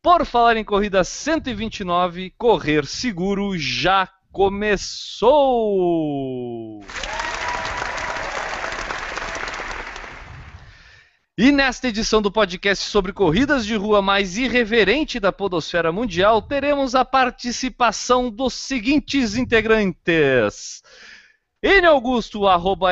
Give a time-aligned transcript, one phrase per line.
[0.00, 5.34] Por Falar em Corrida 129, Correr Seguro já começou!
[11.36, 16.94] E nesta edição do podcast sobre corridas de rua mais irreverente da podosfera mundial, teremos
[16.94, 20.80] a participação dos seguintes integrantes.
[21.60, 22.90] N Augusto, arroba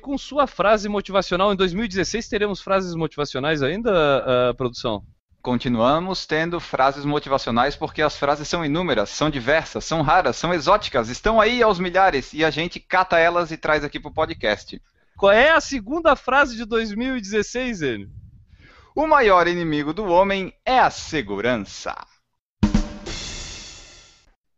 [0.00, 1.52] com sua frase motivacional.
[1.52, 3.90] Em 2016 teremos frases motivacionais ainda,
[4.50, 5.04] uh, produção?
[5.40, 11.08] Continuamos tendo frases motivacionais porque as frases são inúmeras, são diversas, são raras, são exóticas,
[11.08, 14.80] estão aí aos milhares e a gente cata elas e traz aqui pro podcast.
[15.16, 18.10] Qual é a segunda frase de 2016, Enio?
[18.94, 21.94] O maior inimigo do homem é a segurança.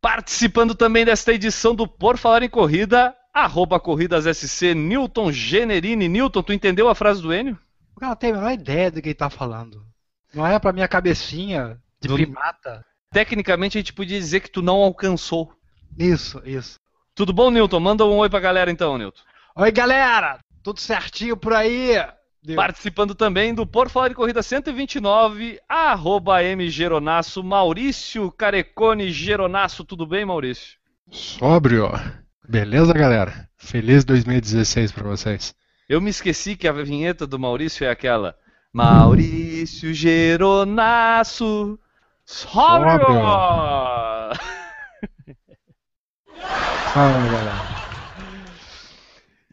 [0.01, 6.08] Participando também desta edição do Por Falar em Corrida, arroba Corridas SC, Newton Generini.
[6.08, 7.58] Newton, tu entendeu a frase do Enio?
[8.01, 9.89] Eu não tenho a menor ideia do que ele tá falando.
[10.34, 12.84] Não é pra minha cabecinha de Do- primata.
[13.12, 15.53] Tecnicamente a gente podia dizer que tu não alcançou.
[15.98, 16.78] Isso, isso.
[17.14, 17.81] Tudo bom, Newton?
[17.81, 19.20] Manda um oi pra galera então, Newton.
[19.56, 20.39] Oi, galera!
[20.62, 21.95] Tudo certinho por aí?
[22.42, 22.56] Deu.
[22.56, 29.84] Participando também do Por Falar em Corrida 129, arroba M Geronasso, Maurício Carecone Geronasso.
[29.84, 30.78] Tudo bem, Maurício?
[31.11, 31.91] Sóbrio.
[32.48, 33.48] Beleza, galera?
[33.58, 35.55] Feliz 2016 pra vocês.
[35.89, 38.36] Eu me esqueci que a vinheta do Maurício é aquela.
[38.73, 41.77] Maurício Geronasso.
[46.95, 47.53] Galera.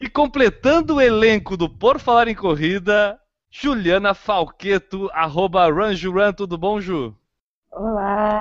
[0.00, 3.20] E completando o elenco do Por Falar em Corrida,
[3.50, 6.32] Juliana Falqueto, arroba Ranjuran.
[6.32, 7.12] Tudo bom, Ju?
[7.72, 8.40] Olá,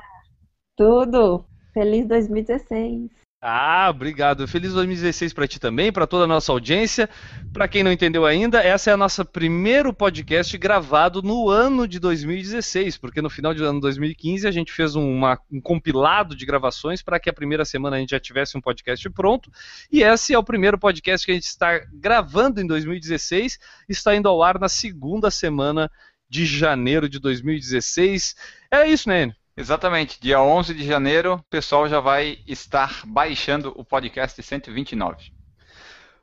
[0.76, 1.44] tudo?
[1.74, 3.10] Feliz 2016.
[3.40, 4.48] Ah, obrigado.
[4.48, 7.08] Feliz 2016 para ti também, para toda a nossa audiência.
[7.54, 12.00] Para quem não entendeu ainda, essa é a nossa primeiro podcast gravado no ano de
[12.00, 17.04] 2016, porque no final do ano 2015 a gente fez uma- um compilado de gravações
[17.04, 19.52] para que a primeira semana a gente já tivesse um podcast pronto.
[19.92, 24.28] E esse é o primeiro podcast que a gente está gravando em 2016, está indo
[24.28, 25.92] ao ar na segunda semana
[26.28, 28.36] de janeiro de 2016.
[28.72, 29.32] É isso, né?
[29.60, 35.32] Exatamente, dia 11 de janeiro, o pessoal já vai estar baixando o podcast 129.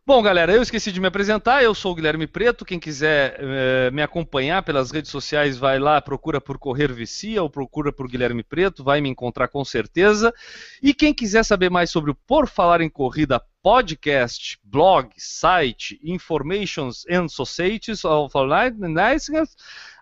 [0.06, 1.64] Bom, galera, eu esqueci de me apresentar.
[1.64, 2.64] Eu sou o Guilherme Preto.
[2.64, 7.50] Quem quiser eh, me acompanhar pelas redes sociais, vai lá, procura por Correr Vicia ou
[7.50, 10.32] procura por Guilherme Preto, vai me encontrar com certeza.
[10.80, 17.04] E quem quiser saber mais sobre o Por Falar em Corrida podcast, blog, site, Informations
[17.10, 18.32] and Societies of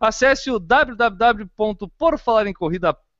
[0.00, 3.11] acesse o www.porfalarencorrida.com.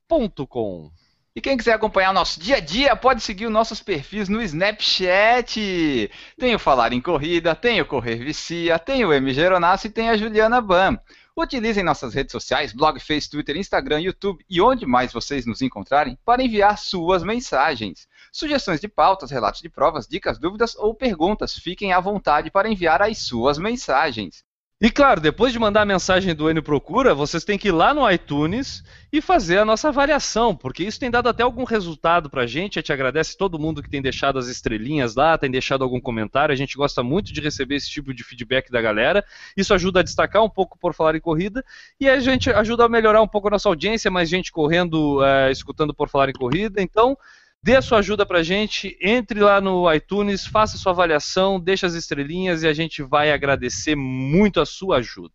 [1.35, 4.39] E quem quiser acompanhar o nosso dia a dia, pode seguir os nossos perfis no
[4.43, 6.11] Snapchat.
[6.37, 9.33] Tem o Falar em Corrida, tem o Correr Vicia, tem o M.
[9.33, 10.99] Geronasso e tem a Juliana Bam.
[11.35, 16.15] Utilizem nossas redes sociais, blog, Face, Twitter, Instagram, YouTube e onde mais vocês nos encontrarem
[16.23, 18.07] para enviar suas mensagens.
[18.31, 23.01] Sugestões de pautas, relatos de provas, dicas, dúvidas ou perguntas, fiquem à vontade para enviar
[23.01, 24.43] as suas mensagens.
[24.83, 27.93] E claro, depois de mandar a mensagem do Enio Procura, vocês têm que ir lá
[27.93, 28.83] no iTunes
[29.13, 32.77] e fazer a nossa avaliação, porque isso tem dado até algum resultado pra gente.
[32.77, 36.51] A gente agradece todo mundo que tem deixado as estrelinhas lá, tem deixado algum comentário.
[36.51, 39.23] A gente gosta muito de receber esse tipo de feedback da galera.
[39.55, 41.63] Isso ajuda a destacar um pouco por falar em corrida
[41.97, 45.49] e a gente ajuda a melhorar um pouco a nossa audiência, mais gente correndo, eh,
[45.49, 46.81] escutando por falar em corrida.
[46.81, 47.17] Então,
[47.63, 51.93] Dê a sua ajuda pra gente, entre lá no iTunes, faça sua avaliação, deixa as
[51.93, 55.33] estrelinhas e a gente vai agradecer muito a sua ajuda.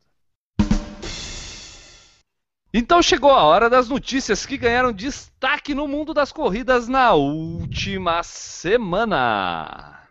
[2.72, 8.22] Então chegou a hora das notícias que ganharam destaque no mundo das corridas na última
[8.22, 10.02] semana.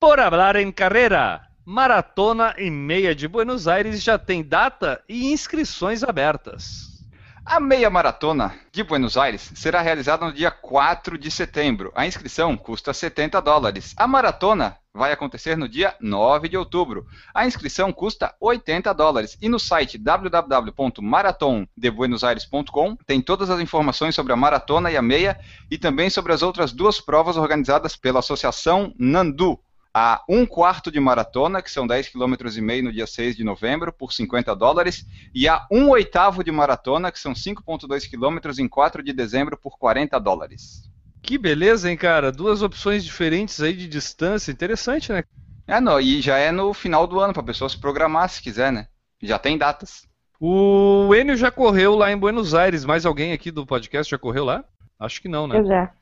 [0.00, 6.02] Por hablar em carreira, Maratona e Meia de Buenos Aires já tem data e inscrições
[6.02, 6.93] abertas.
[7.46, 11.92] A meia maratona de Buenos Aires será realizada no dia 4 de setembro.
[11.94, 13.92] A inscrição custa 70 dólares.
[13.98, 17.04] A maratona vai acontecer no dia 9 de outubro.
[17.34, 19.36] A inscrição custa 80 dólares.
[19.42, 25.38] E no site www.maratondebuenosaires.com tem todas as informações sobre a maratona e a meia
[25.70, 29.60] e também sobre as outras duas provas organizadas pela Associação Nandu.
[29.96, 33.44] A um quarto de maratona, que são 10 km e meio no dia 6 de
[33.44, 38.66] novembro, por 50 dólares, e a um oitavo de maratona, que são 5,2 km em
[38.68, 40.90] 4 de dezembro, por 40 dólares.
[41.22, 42.32] Que beleza, hein, cara?
[42.32, 44.50] Duas opções diferentes aí de distância.
[44.50, 45.22] Interessante, né?
[45.66, 48.42] É, não, e já é no final do ano, para a pessoa se programar se
[48.42, 48.88] quiser, né?
[49.22, 50.06] Já tem datas.
[50.38, 52.84] O Enio já correu lá em Buenos Aires.
[52.84, 54.64] Mais alguém aqui do podcast já correu lá?
[54.98, 55.58] Acho que não, né?
[55.60, 55.92] Eu já.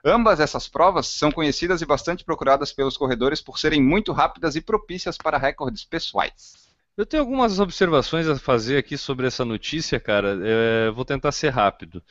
[0.02, 4.62] Ambas essas provas são conhecidas e bastante procuradas pelos corredores por serem muito rápidas e
[4.62, 6.61] propícias para recordes pessoais.
[6.96, 10.38] Eu tenho algumas observações a fazer aqui sobre essa notícia, cara.
[10.42, 12.02] É, vou tentar ser rápido.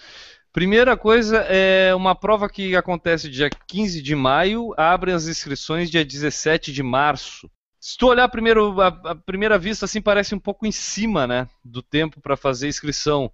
[0.52, 6.04] Primeira coisa é uma prova que acontece dia 15 de maio, abre as inscrições dia
[6.04, 7.50] 17 de março.
[7.80, 11.48] Se tu olhar primeiro, a, a primeira vista, assim, parece um pouco em cima, né,
[11.64, 13.32] do tempo para fazer inscrição.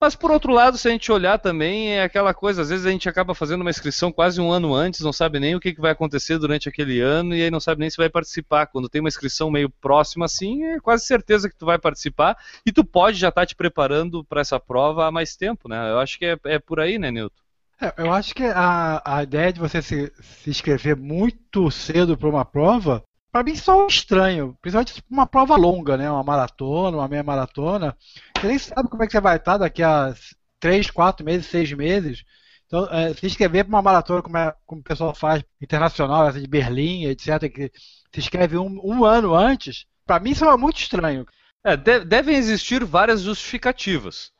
[0.00, 2.90] Mas por outro lado, se a gente olhar também, é aquela coisa, às vezes a
[2.90, 5.80] gente acaba fazendo uma inscrição quase um ano antes, não sabe nem o que, que
[5.80, 8.66] vai acontecer durante aquele ano, e aí não sabe nem se vai participar.
[8.66, 12.72] Quando tem uma inscrição meio próxima assim, é quase certeza que tu vai participar, e
[12.72, 15.90] tu pode já estar te preparando para essa prova há mais tempo, né?
[15.90, 17.42] Eu acho que é, é por aí, né, Nilton?
[17.78, 22.28] É, eu acho que a, a ideia de você se, se inscrever muito cedo para
[22.28, 23.02] uma prova,
[23.32, 24.56] para mim só é estranho.
[24.60, 26.10] Principalmente uma prova longa, né?
[26.10, 27.96] Uma maratona, uma meia maratona.
[28.40, 30.14] Você nem sabe como é que você vai estar daqui a
[30.58, 32.24] 3, 4 meses, 6 meses.
[32.66, 36.40] Então, é, se inscrever para uma maratona, como, é, como o pessoal faz internacional, essa
[36.40, 37.70] de Berlim, etc., que
[38.12, 41.26] se inscreve um, um ano antes, para mim isso é muito estranho.
[41.64, 44.30] É, de- devem existir várias justificativas.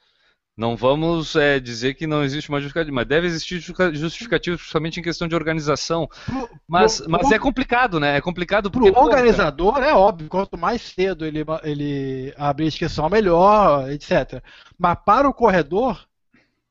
[0.57, 5.01] Não vamos é, dizer que não existe uma justificativa, mas deve existir justifica- justificativa, principalmente
[5.01, 6.07] em questão de organização.
[6.27, 8.17] Pro- Mas, pro- mas é complicado, né?
[8.17, 8.91] É complicado Para porque.
[8.91, 14.43] o cara, organizador, é óbvio, quanto mais cedo ele, ele abrir a inscrição, melhor, etc.
[14.79, 16.05] Mas para o corredor,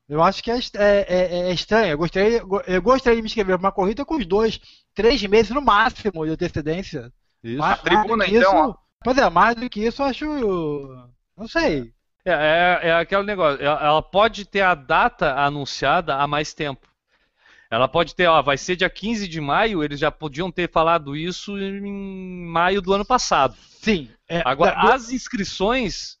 [0.08, 1.90] eu acho que é, é- é- é estranho.
[1.92, 4.60] Eu gostaria, eu gostaria de me inscrever para uma corrida com uns dois,
[4.94, 7.12] três meses no máximo de antecedência.
[7.42, 7.58] Isso.
[7.58, 10.24] Mais- A tribuna, então, isso- Pois é, mais do que isso eu acho.
[11.36, 11.92] Não sei.
[12.24, 13.62] É, é, é aquele negócio.
[13.64, 16.86] Ela, ela pode ter a data anunciada há mais tempo.
[17.70, 21.16] Ela pode ter, ó, vai ser dia 15 de maio, eles já podiam ter falado
[21.16, 23.54] isso em maio do ano passado.
[23.80, 24.10] Sim.
[24.28, 26.16] é, Agora, da- as inscrições,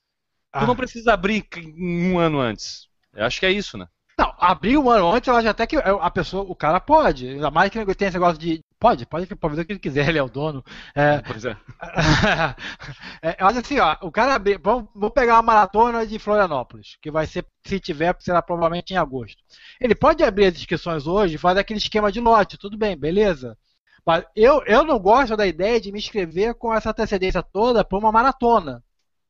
[0.52, 0.66] tu Ah.
[0.66, 1.44] não precisa abrir
[1.76, 2.86] um ano antes.
[3.12, 3.86] Eu acho que é isso, né?
[4.16, 7.26] Não, abrir um ano antes, eu acho até que a pessoa, o cara pode.
[7.28, 8.60] Ainda mais que tem esse negócio de.
[8.80, 10.64] Pode, pode fazer o que ele quiser, ele é o dono.
[10.94, 11.54] É, Pois é.
[13.22, 14.42] é, olha assim, ó, o cara.
[14.62, 18.96] Vamos, vamos pegar uma maratona de Florianópolis, que vai ser, se tiver, será provavelmente em
[18.96, 19.42] agosto.
[19.78, 23.56] Ele pode abrir as inscrições hoje e fazer aquele esquema de lote, tudo bem, beleza.
[24.04, 27.98] Mas eu, eu não gosto da ideia de me inscrever com essa antecedência toda para
[27.98, 28.82] uma maratona.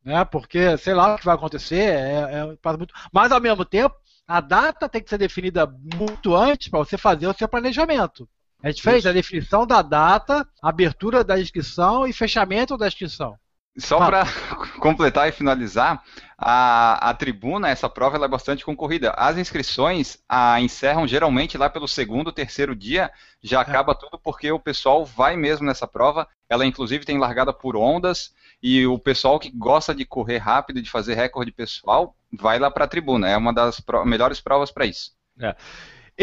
[0.04, 0.24] Né?
[0.26, 2.94] Porque, sei lá o que vai acontecer, é, é, muito...
[3.12, 3.96] mas ao mesmo tempo,
[4.28, 8.28] a data tem que ser definida muito antes para você fazer o seu planejamento.
[8.62, 13.38] É diferente a definição da data, abertura da inscrição e fechamento da inscrição.
[13.78, 14.24] Só para
[14.80, 16.02] completar e finalizar,
[16.36, 19.12] a, a tribuna, essa prova, ela é bastante concorrida.
[19.12, 23.10] As inscrições a, encerram geralmente lá pelo segundo, terceiro dia,
[23.42, 26.26] já acaba tudo porque o pessoal vai mesmo nessa prova.
[26.48, 30.82] Ela, inclusive, tem largada por ondas e o pessoal que gosta de correr rápido e
[30.82, 33.28] de fazer recorde pessoal vai lá para a tribuna.
[33.28, 35.12] É uma das pro- melhores provas para isso.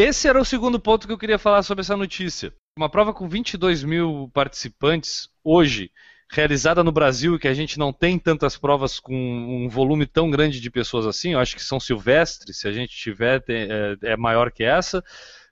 [0.00, 2.54] Esse era o segundo ponto que eu queria falar sobre essa notícia.
[2.78, 5.90] Uma prova com 22 mil participantes hoje
[6.30, 10.30] realizada no Brasil e que a gente não tem tantas provas com um volume tão
[10.30, 11.32] grande de pessoas assim.
[11.32, 15.02] Eu acho que São Silvestre, se a gente tiver, é, é maior que essa,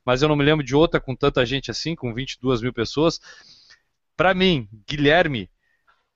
[0.04, 3.18] mas eu não me lembro de outra com tanta gente assim, com 22 mil pessoas.
[4.16, 5.50] Para mim, Guilherme,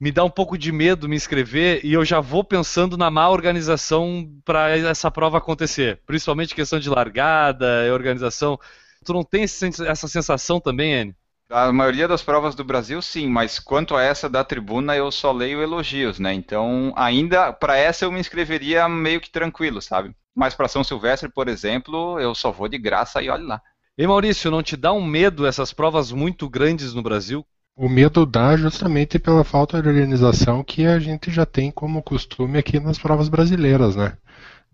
[0.01, 3.29] me dá um pouco de medo me inscrever e eu já vou pensando na má
[3.29, 8.59] organização para essa prova acontecer, principalmente questão de largada e organização.
[9.05, 11.15] Tu não tem essa sensação também, Enio?
[11.51, 15.33] A maioria das provas do Brasil, sim, mas quanto a essa da tribuna, eu só
[15.33, 16.33] leio elogios, né?
[16.33, 20.15] Então, ainda para essa eu me inscreveria meio que tranquilo, sabe?
[20.33, 23.61] Mas para São Silvestre, por exemplo, eu só vou de graça e olhe lá.
[23.99, 27.45] E Maurício, não te dá um medo essas provas muito grandes no Brasil?
[27.81, 32.59] O medo dá justamente pela falta de organização que a gente já tem como costume
[32.59, 34.19] aqui nas provas brasileiras, né?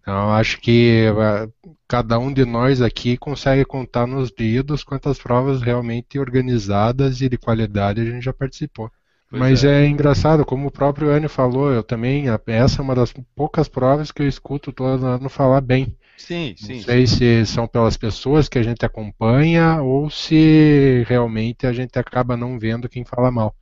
[0.00, 5.62] Então, acho que uh, cada um de nós aqui consegue contar nos dedos quantas provas
[5.62, 8.90] realmente organizadas e de qualidade a gente já participou.
[9.30, 9.84] Pois Mas é.
[9.84, 9.86] é.
[9.86, 14.20] engraçado, como o próprio Anny falou, eu também, essa é uma das poucas provas que
[14.20, 15.96] eu escuto todo ano falar bem.
[16.16, 16.76] Sim, sim.
[16.76, 17.16] Não sei sim.
[17.16, 22.58] se são pelas pessoas que a gente acompanha ou se realmente a gente acaba não
[22.58, 23.54] vendo quem fala mal.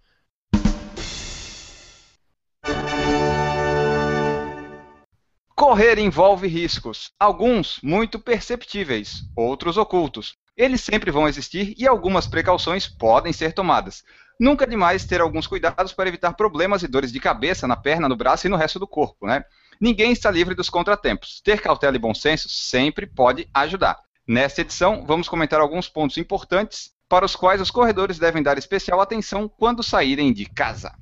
[5.54, 10.34] Correr envolve riscos, alguns muito perceptíveis, outros ocultos.
[10.56, 14.04] Eles sempre vão existir e algumas precauções podem ser tomadas.
[14.38, 18.08] Nunca é demais ter alguns cuidados para evitar problemas e dores de cabeça na perna,
[18.08, 19.44] no braço e no resto do corpo, né?
[19.80, 21.40] Ninguém está livre dos contratempos.
[21.40, 23.98] Ter cautela e bom senso sempre pode ajudar.
[24.26, 29.00] Nesta edição, vamos comentar alguns pontos importantes para os quais os corredores devem dar especial
[29.00, 30.94] atenção quando saírem de casa.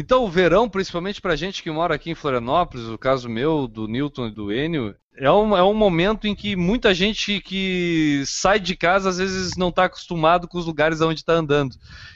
[0.00, 3.88] Então, o verão, principalmente para gente que mora aqui em Florianópolis, o caso meu, do
[3.88, 8.60] Newton e do Enio, é um, é um momento em que muita gente que sai
[8.60, 11.74] de casa às vezes não está acostumado com os lugares onde está andando.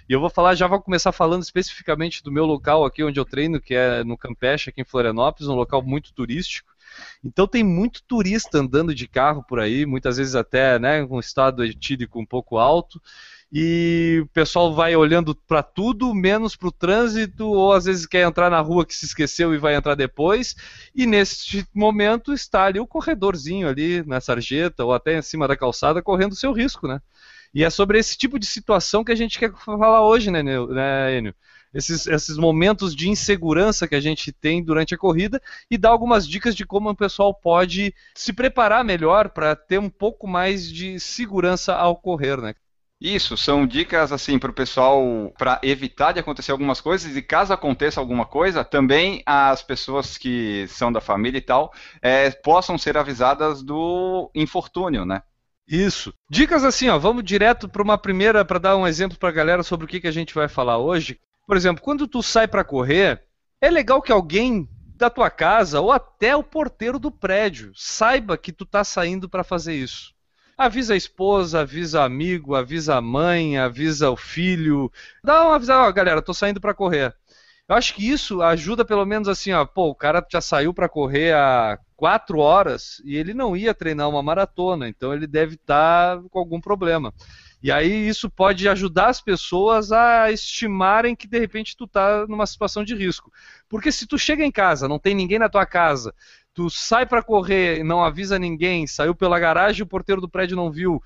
[0.09, 3.25] E eu vou falar, já vou começar falando especificamente do meu local aqui onde eu
[3.25, 6.71] treino, que é no Campeche, aqui em Florianópolis, um local muito turístico.
[7.25, 11.65] Então tem muito turista andando de carro por aí, muitas vezes até né, com estado
[11.65, 13.03] etílico um pouco alto
[13.53, 18.27] e o pessoal vai olhando para tudo, menos para o trânsito, ou às vezes quer
[18.27, 20.57] entrar na rua que se esqueceu e vai entrar depois.
[20.95, 25.55] E neste momento está ali o corredorzinho ali na sarjeta ou até em cima da
[25.57, 26.99] calçada correndo o seu risco, né?
[27.55, 31.19] E é sobre esse tipo de situação que a gente quer falar hoje, né, né
[31.19, 31.35] Enio?
[31.75, 35.41] Esses, esses momentos de insegurança que a gente tem durante a corrida
[35.71, 39.89] e dar algumas dicas de como o pessoal pode se preparar melhor para ter um
[39.89, 42.55] pouco mais de segurança ao correr, né?
[43.05, 47.53] Isso, são dicas assim para o pessoal para evitar de acontecer algumas coisas e caso
[47.53, 52.97] aconteça alguma coisa, também as pessoas que são da família e tal é, possam ser
[52.97, 55.21] avisadas do infortúnio, né?
[55.67, 56.15] Isso.
[56.31, 59.65] Dicas assim, ó, vamos direto para uma primeira para dar um exemplo para a galera
[59.65, 61.19] sobre o que, que a gente vai falar hoje.
[61.45, 63.21] Por exemplo, quando tu sai para correr,
[63.61, 68.53] é legal que alguém da tua casa ou até o porteiro do prédio saiba que
[68.53, 70.15] tu tá saindo para fazer isso.
[70.57, 74.91] Avisa a esposa, avisa amigo, avisa a mãe, avisa o filho.
[75.25, 77.15] Dá uma avisada, ó, galera, tô saindo para correr.
[77.69, 80.89] Eu acho que isso ajuda pelo menos assim, ó, pô, o cara já saiu para
[80.89, 86.17] correr há quatro horas e ele não ia treinar uma maratona, então ele deve estar
[86.17, 87.15] tá com algum problema.
[87.63, 92.45] E aí isso pode ajudar as pessoas a estimarem que de repente tu tá numa
[92.45, 93.33] situação de risco.
[93.69, 96.13] Porque se tu chega em casa, não tem ninguém na tua casa,
[96.55, 100.57] tu sai para correr e não avisa ninguém, saiu pela garagem, o porteiro do prédio
[100.57, 101.03] não viu.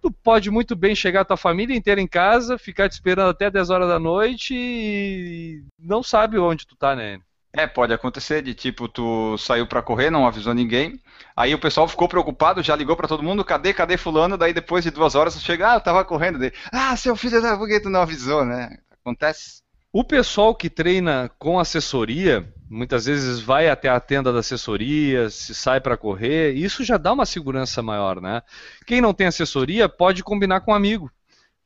[0.00, 3.50] Tu pode muito bem chegar a tua família inteira em casa, ficar te esperando até
[3.50, 7.20] 10 horas da noite e não sabe onde tu tá, né?
[7.54, 10.98] É, pode acontecer de tipo, tu saiu para correr, não avisou ninguém.
[11.36, 14.38] Aí o pessoal ficou preocupado, já ligou para todo mundo, cadê, cadê fulano?
[14.38, 16.38] Daí depois de duas horas chega, ah, eu tava correndo.
[16.38, 18.78] Daí, ah, seu filho da foguete não avisou, né?
[18.90, 19.60] Acontece.
[19.92, 25.54] O pessoal que treina com assessoria, muitas vezes vai até a tenda da assessoria, se
[25.54, 28.42] sai para correr, isso já dá uma segurança maior, né?
[28.86, 31.10] Quem não tem assessoria pode combinar com um amigo.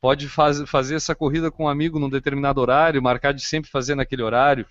[0.01, 3.95] Pode faz, fazer essa corrida com um amigo num determinado horário, marcar de sempre fazer
[3.95, 4.67] naquele horário.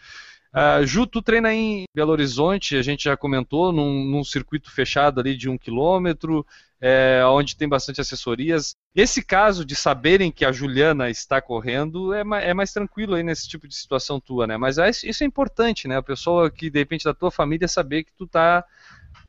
[0.55, 5.19] Uh, Ju, tu treina em Belo Horizonte, a gente já comentou, num, num circuito fechado
[5.19, 6.45] ali de um quilômetro,
[6.79, 8.73] é, onde tem bastante assessorias.
[8.95, 13.49] Esse caso de saberem que a Juliana está correndo é, é, mais tranquilo aí nesse
[13.49, 14.55] tipo de situação tua, né?
[14.55, 15.97] Mas é, isso é importante, né?
[15.97, 18.63] A pessoa que, de repente, da tua família saber que tu está,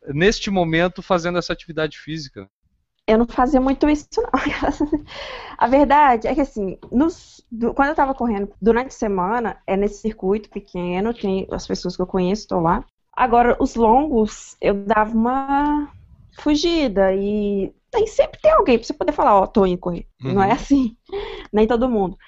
[0.07, 2.49] neste momento, fazendo essa atividade física.
[3.07, 4.31] Eu não fazia muito isso, não.
[5.57, 9.77] a verdade é que, assim, nos, do, quando eu estava correndo durante a semana, é
[9.77, 12.85] nesse circuito pequeno, tem as pessoas que eu conheço, estou lá.
[13.13, 15.89] Agora, os longos, eu dava uma
[16.39, 20.07] fugida e tem, sempre tem alguém pra você poder falar, ó, oh, tô indo correr.
[20.23, 20.35] Uhum.
[20.35, 20.53] Não é uhum.
[20.53, 20.97] assim,
[21.53, 22.19] nem todo mundo.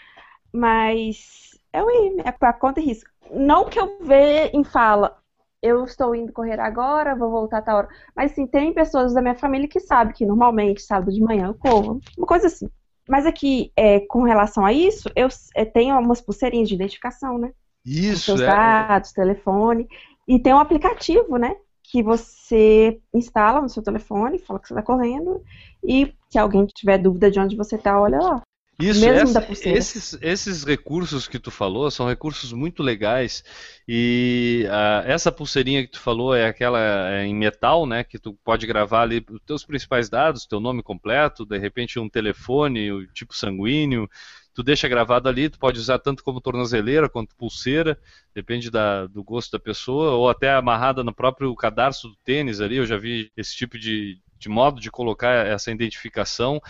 [0.52, 3.10] Mas Eu ir, é pra conta e risco.
[3.30, 5.17] Não que eu veja em fala,
[5.62, 7.88] eu estou indo correr agora, vou voltar a tal hora.
[8.14, 11.54] Mas sim, tem pessoas da minha família que sabem que normalmente, sábado de manhã, eu
[11.54, 12.00] corro.
[12.16, 12.68] Uma coisa assim.
[13.08, 17.48] Mas aqui, é, com relação a isso, eu é, tenho algumas pulseirinhas de identificação, né?
[17.48, 18.46] Com Isso, seus é.
[18.46, 19.88] dados, telefone.
[20.26, 21.56] E tem um aplicativo, né?
[21.82, 25.42] Que você instala no seu telefone, fala que você está correndo.
[25.82, 28.42] E se alguém tiver dúvida de onde você está, olha lá.
[28.80, 29.76] Isso, Mesmo essa- da pulseira.
[29.76, 33.42] esses, esses recursos que tu falou são recursos muito legais
[33.88, 36.78] e ah, essa pulseirinha que tu falou é aquela
[37.12, 40.80] é, em metal, né, que tu pode gravar ali os teus principais dados, teu nome
[40.82, 44.08] completo, de repente um telefone, o tipo sanguíneo,
[44.54, 47.98] tu deixa gravado ali, tu pode usar tanto como tornozeleira quanto pulseira,
[48.32, 52.76] depende da- do gosto da pessoa, ou até amarrada no próprio cadarço do tênis ali,
[52.76, 56.60] eu já vi esse tipo de, de modo de colocar essa identificação.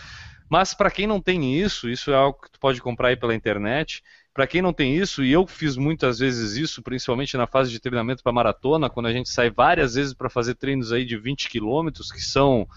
[0.49, 3.35] Mas para quem não tem isso, isso é algo que tu pode comprar aí pela
[3.35, 4.01] internet.
[4.33, 7.79] Para quem não tem isso, e eu fiz muitas vezes isso, principalmente na fase de
[7.79, 11.49] treinamento para maratona, quando a gente sai várias vezes para fazer treinos aí de 20
[11.49, 12.67] quilômetros, que são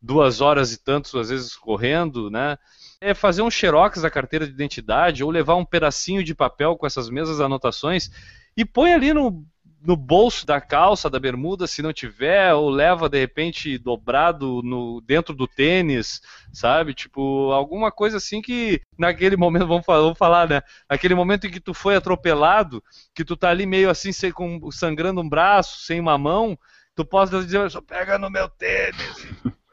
[0.00, 2.58] duas horas e tantos, às vezes correndo, né?
[3.00, 6.86] É fazer um xerox da carteira de identidade ou levar um pedacinho de papel com
[6.86, 8.10] essas mesmas anotações
[8.56, 9.44] e põe ali no,
[9.84, 15.02] no bolso da calça, da bermuda, se não tiver, ou leva de repente dobrado no,
[15.02, 16.22] dentro do tênis,
[16.52, 16.94] sabe?
[16.94, 20.62] Tipo, alguma coisa assim que naquele momento, vamos falar, vamos falar, né?
[20.88, 22.82] Aquele momento em que tu foi atropelado,
[23.14, 26.58] que tu tá ali meio assim, sem, com, sangrando um braço, sem uma mão,
[26.94, 29.28] tu possa dizer, só pega no meu tênis,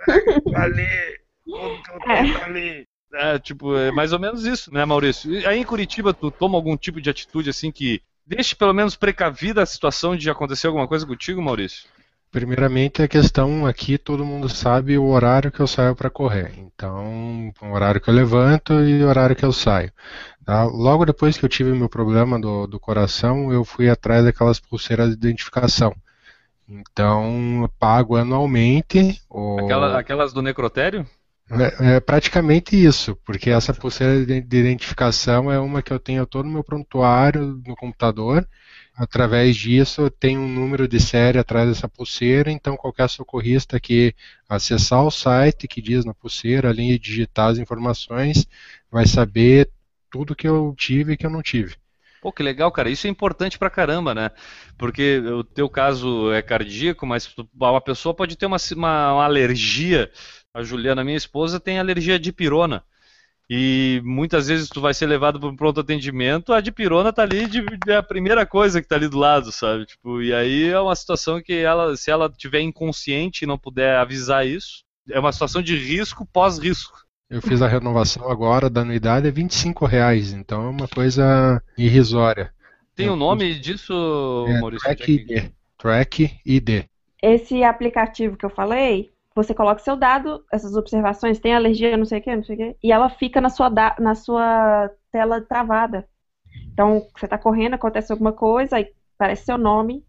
[0.06, 1.20] pega ali,
[2.06, 2.88] tá ali.
[3.14, 5.48] É, tipo, é mais ou menos isso, né, Maurício?
[5.48, 8.02] Aí em Curitiba, tu toma algum tipo de atitude assim que
[8.36, 11.88] deixe pelo menos precavida a situação de acontecer alguma coisa contigo, Maurício?
[12.32, 16.54] Primeiramente, a questão aqui, todo mundo sabe o horário que eu saio para correr.
[16.58, 19.92] Então, o horário que eu levanto e o horário que eu saio.
[20.46, 20.64] tá?
[20.64, 25.10] Logo depois que eu tive meu problema do, do coração, eu fui atrás daquelas pulseiras
[25.10, 25.94] de identificação.
[26.70, 29.22] Então, eu pago anualmente.
[29.30, 29.60] O...
[29.60, 31.06] Aquela- aquelas do necrotério?
[31.52, 36.26] É, é praticamente isso, porque essa pulseira de de identificação é uma que eu tenho
[36.26, 38.48] todo o meu prontuário no computador.
[38.96, 44.14] Através disso, eu tenho um número de série atrás dessa pulseira, então qualquer socorrista que
[44.48, 48.48] acessar o site que diz na pulseira, ali e digitar as informações,
[48.90, 49.70] vai saber
[50.10, 51.76] tudo que eu tive e que eu não tive.
[52.22, 52.90] Pô, que legal, cara.
[52.90, 54.30] Isso é importante pra caramba, né?
[54.78, 60.12] Porque o teu caso é cardíaco, mas uma pessoa pode ter uma, uma, uma alergia.
[60.54, 62.84] A Juliana, minha esposa, tem alergia de pirona.
[63.50, 67.48] E muitas vezes tu vai ser levado para um pronto atendimento, a dipirona tá ali
[67.48, 69.86] de, de a primeira coisa que tá ali do lado, sabe?
[69.86, 73.98] Tipo, e aí é uma situação que ela, se ela tiver inconsciente e não puder
[73.98, 76.98] avisar isso, é uma situação de risco pós-risco.
[77.30, 82.54] Eu fiz a renovação agora da anuidade, é 25 reais, então é uma coisa irrisória.
[82.96, 84.86] Tem o nome disso, É, Maurício?
[84.86, 85.52] Track é ID.
[85.78, 86.86] Track ID.
[87.22, 92.20] Esse aplicativo que eu falei, você coloca seu dado, essas observações, tem alergia, não sei
[92.20, 95.42] o que, não sei o que, e ela fica na sua, da- na sua tela
[95.42, 96.08] travada.
[96.74, 100.04] Então, você está correndo, acontece alguma coisa, aí aparece seu nome,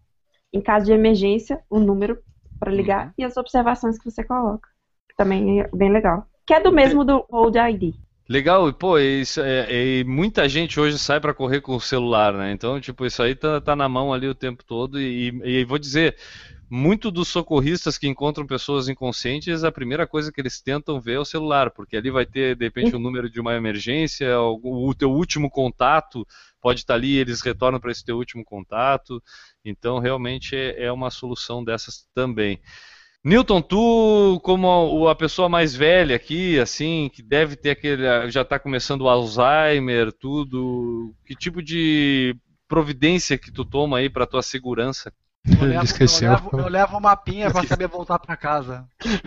[0.52, 2.18] em caso de emergência, o número
[2.58, 3.12] para ligar Uhum.
[3.18, 4.68] e as observações que você coloca.
[5.16, 6.26] Também é bem legal.
[6.46, 7.94] Que é do mesmo do Hold ID.
[8.28, 9.66] Legal, e pô, isso é,
[10.00, 12.52] e muita gente hoje sai pra correr com o celular, né?
[12.52, 15.78] Então, tipo, isso aí tá, tá na mão ali o tempo todo e, e vou
[15.78, 16.16] dizer,
[16.74, 21.18] muito dos socorristas que encontram pessoas inconscientes, a primeira coisa que eles tentam ver é
[21.18, 25.12] o celular, porque ali vai ter, de repente, o número de uma emergência, o, teu
[25.12, 26.26] último contato
[26.62, 29.22] pode estar ali, eles retornam para esse teu último contato.
[29.62, 32.58] Então, realmente é, é uma solução dessas também.
[33.22, 38.30] Newton, tu, como a pessoa mais velha aqui, assim, que deve ter aquele.
[38.30, 41.14] já está começando o Alzheimer, tudo.
[41.26, 42.34] Que tipo de
[42.66, 45.12] providência que tu toma aí para tua segurança?
[45.44, 46.28] Eu levo, esqueceu.
[46.30, 48.86] eu levo, eu levo um mapinha pra saber voltar pra casa.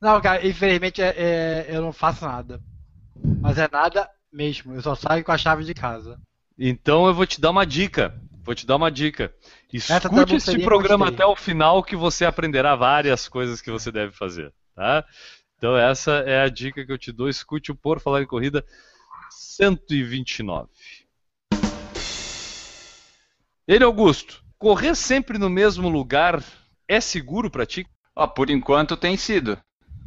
[0.00, 2.60] Não, cara, infelizmente é- é- eu não faço nada.
[3.40, 4.74] Mas é nada mesmo.
[4.74, 6.18] Eu só saio com a chave de casa.
[6.58, 8.14] Então eu vou te dar uma dica.
[8.42, 9.32] Vou te dar uma dica.
[9.72, 14.52] Escute seria programa até o final que você aprenderá várias coisas que você deve fazer,
[14.74, 15.04] tá?
[15.56, 17.28] Então essa é a dica que eu te dou.
[17.28, 18.64] Escute o Por Falar em Corrida
[19.30, 20.68] 129.
[23.70, 26.42] Ele, Augusto, correr sempre no mesmo lugar
[26.88, 27.86] é seguro pra ti?
[28.16, 29.56] Ó, por enquanto tem sido.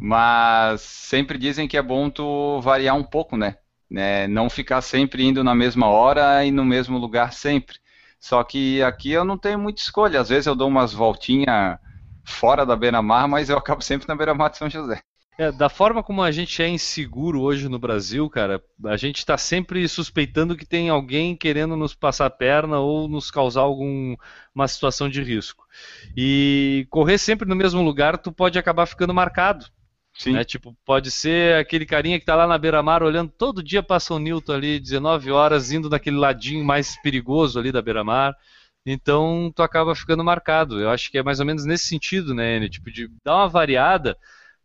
[0.01, 3.55] Mas sempre dizem que é bom tu variar um pouco, né?
[3.89, 7.77] Né, Não ficar sempre indo na mesma hora e no mesmo lugar sempre.
[8.19, 10.19] Só que aqui eu não tenho muita escolha.
[10.19, 11.79] Às vezes eu dou umas voltinhas
[12.25, 15.01] fora da beira-mar, mas eu acabo sempre na beira-mar de São José.
[15.37, 19.35] É, da forma como a gente é inseguro hoje no Brasil, cara, a gente está
[19.35, 25.09] sempre suspeitando que tem alguém querendo nos passar a perna ou nos causar alguma situação
[25.09, 25.65] de risco.
[26.15, 29.65] E correr sempre no mesmo lugar, tu pode acabar ficando marcado.
[30.13, 30.33] Sim.
[30.33, 30.43] Né?
[30.43, 34.19] Tipo, pode ser aquele carinha que tá lá na beira-mar olhando todo dia passa o
[34.19, 38.35] Newton ali, 19 horas, indo naquele ladinho mais perigoso ali da beira-mar.
[38.85, 40.79] Então tu acaba ficando marcado.
[40.79, 42.69] Eu acho que é mais ou menos nesse sentido, né, N?
[42.69, 44.15] Tipo, de dar uma variada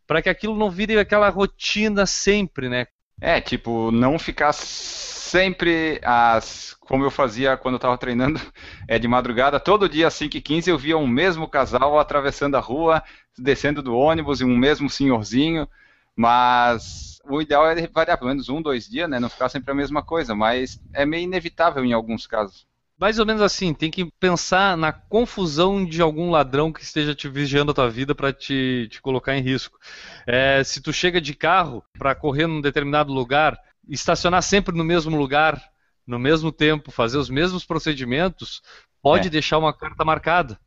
[0.08, 2.86] para que aquilo não vire aquela rotina sempre, né?
[3.20, 6.74] É, tipo, não ficar sempre as.
[6.80, 8.40] Como eu fazia quando eu estava treinando
[8.88, 13.02] é, de madrugada, todo dia às 5h15 eu via um mesmo casal atravessando a rua,
[13.36, 15.68] descendo do ônibus e um mesmo senhorzinho.
[16.16, 19.20] Mas o ideal é variar pelo menos um, dois dias, né?
[19.20, 20.34] Não ficar sempre a mesma coisa.
[20.34, 22.66] Mas é meio inevitável em alguns casos
[22.98, 27.28] mais ou menos assim, tem que pensar na confusão de algum ladrão que esteja te
[27.28, 29.78] vigiando a tua vida para te, te, colocar em risco.
[30.26, 33.56] É, se tu chega de carro para correr num determinado lugar,
[33.88, 35.62] estacionar sempre no mesmo lugar,
[36.04, 38.62] no mesmo tempo, fazer os mesmos procedimentos,
[39.00, 39.30] pode é.
[39.30, 40.58] deixar uma carta marcada.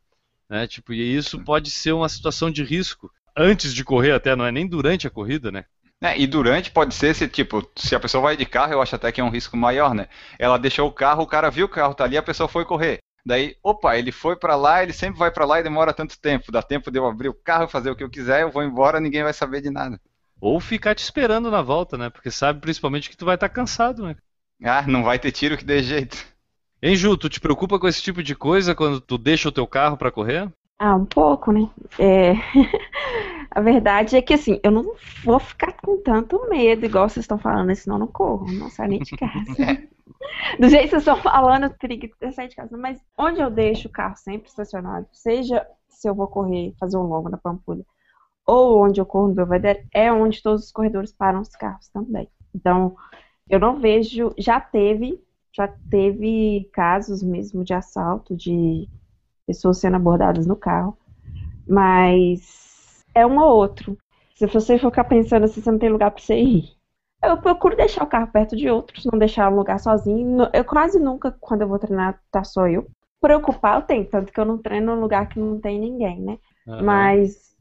[0.48, 0.66] Né?
[0.66, 3.10] Tipo, e isso pode ser uma situação de risco.
[3.36, 5.64] Antes de correr até, não é nem durante a corrida, né?
[6.02, 8.96] É, e durante pode ser se, tipo, se a pessoa vai de carro, eu acho
[8.96, 10.08] até que é um risco maior, né?
[10.36, 12.64] Ela deixou o carro, o cara viu que o carro tá ali, a pessoa foi
[12.64, 12.98] correr.
[13.24, 16.50] Daí, opa, ele foi para lá, ele sempre vai para lá e demora tanto tempo.
[16.50, 18.98] Dá tempo de eu abrir o carro, fazer o que eu quiser, eu vou embora,
[18.98, 20.00] ninguém vai saber de nada.
[20.40, 22.10] Ou ficar te esperando na volta, né?
[22.10, 24.16] Porque sabe principalmente que tu vai estar tá cansado, né?
[24.64, 26.16] Ah, não vai ter tiro que dê jeito.
[26.82, 29.68] Hein, Ju, tu te preocupa com esse tipo de coisa quando tu deixa o teu
[29.68, 30.50] carro para correr?
[30.80, 31.70] Ah, um pouco, né?
[31.96, 32.32] É...
[33.54, 37.38] A verdade é que, assim, eu não vou ficar com tanto medo, igual vocês estão
[37.38, 39.54] falando, senão eu não corro, não saio nem de casa.
[40.58, 42.76] Do jeito que vocês estão falando, eu teria que sair de casa.
[42.76, 47.02] Mas onde eu deixo o carro sempre estacionado, seja se eu vou correr, fazer um
[47.02, 47.84] longo na Pampulha,
[48.46, 52.28] ou onde eu corro no Belvedere, é onde todos os corredores param os carros também.
[52.54, 52.96] Então,
[53.48, 58.88] eu não vejo, já teve, já teve casos mesmo de assalto, de
[59.46, 60.96] pessoas sendo abordadas no carro,
[61.68, 62.71] mas
[63.14, 63.96] é um ou outro.
[64.34, 66.64] Se você ficar pensando assim, você não tem lugar para você ir.
[67.22, 70.48] Eu procuro deixar o carro perto de outros, não deixar o lugar sozinho.
[70.52, 72.86] Eu quase nunca, quando eu vou treinar, tá só eu.
[73.20, 76.38] Preocupar eu tenho, tanto que eu não treino num lugar que não tem ninguém, né?
[76.66, 76.82] Uhum.
[76.82, 77.54] Mas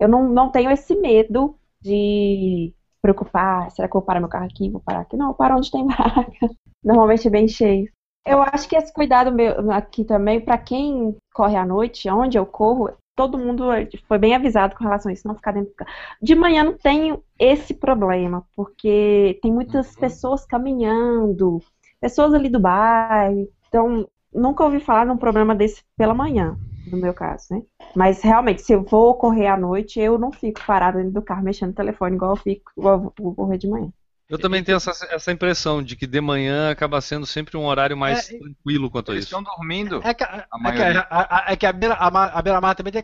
[0.00, 4.46] eu não, não tenho esse medo de preocupar, será que eu vou parar meu carro
[4.46, 4.70] aqui?
[4.70, 5.14] Vou parar aqui?
[5.14, 6.32] Não, eu paro onde tem vaga.
[6.82, 7.92] Normalmente é bem cheio.
[8.26, 12.46] Eu acho que esse cuidado meu aqui também, para quem corre à noite, onde eu
[12.46, 13.64] corro, todo mundo
[14.06, 15.90] foi bem avisado com relação a isso, não ficar dentro do carro.
[16.20, 20.00] De manhã não tenho esse problema, porque tem muitas uhum.
[20.00, 21.60] pessoas caminhando,
[22.00, 26.56] pessoas ali do bairro, então nunca ouvi falar num problema desse pela manhã,
[26.90, 27.62] no meu caso, né?
[27.94, 31.42] Mas realmente, se eu vou correr à noite, eu não fico parada dentro do carro
[31.42, 33.92] mexendo no telefone igual eu fico, igual eu vou correr de manhã.
[34.28, 37.96] Eu também tenho essa, essa impressão de que de manhã acaba sendo sempre um horário
[37.96, 39.18] mais é, tranquilo quanto a isso.
[39.18, 40.00] Eles estão dormindo.
[40.02, 43.02] É que, a, é que, a, é que a, beira, a, beira-mar também tem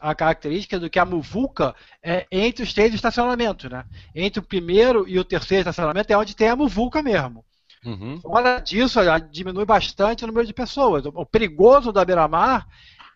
[0.00, 3.84] a, característica do que a muvuca é entre os três estacionamentos, né?
[4.14, 7.44] Entre o primeiro e o terceiro estacionamento é onde tem a muvuca mesmo.
[7.84, 8.20] Uhum.
[8.20, 9.00] Fora disso,
[9.30, 11.04] diminui bastante o número de pessoas.
[11.06, 12.66] O perigoso da beira-mar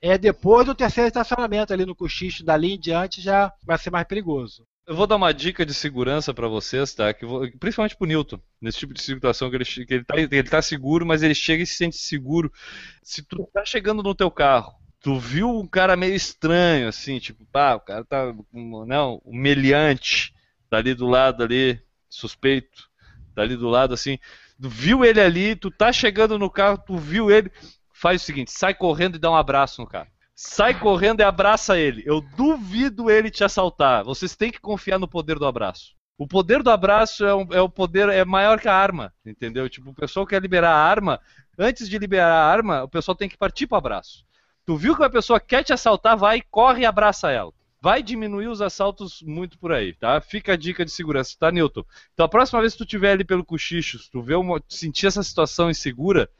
[0.00, 4.06] é depois do terceiro estacionamento, ali no cochicho, dali em diante já vai ser mais
[4.06, 4.66] perigoso.
[4.84, 7.14] Eu vou dar uma dica de segurança para vocês, tá?
[7.14, 10.42] Que vou, principalmente pro Newton, nesse tipo de situação que ele, que ele, tá, ele
[10.42, 12.52] tá seguro, mas ele chega e se sente seguro.
[13.00, 17.44] Se tu tá chegando no teu carro, tu viu um cara meio estranho, assim, tipo,
[17.46, 20.34] pá, o cara tá, não, um meliante,
[20.68, 22.90] tá ali do lado ali, suspeito,
[23.36, 24.18] tá ali do lado, assim,
[24.60, 27.52] tu viu ele ali, tu tá chegando no carro, tu viu ele,
[27.92, 31.78] faz o seguinte, sai correndo e dá um abraço no cara sai correndo e abraça
[31.78, 32.02] ele.
[32.06, 34.04] Eu duvido ele te assaltar.
[34.04, 35.94] Vocês têm que confiar no poder do abraço.
[36.18, 39.68] O poder do abraço é, um, é o poder é maior que a arma, entendeu?
[39.68, 41.20] Tipo, o pessoal quer liberar a arma,
[41.58, 44.24] antes de liberar a arma, o pessoal tem que partir para o abraço.
[44.64, 47.52] Tu viu que uma pessoa quer te assaltar, vai, corre e abraça ela.
[47.80, 50.20] Vai diminuir os assaltos muito por aí, tá?
[50.20, 51.82] Fica a dica de segurança, tá, Newton?
[52.14, 55.08] Então a próxima vez que tu estiver ali pelo cochicho, se tu vê uma, sentir
[55.08, 56.30] essa situação insegura,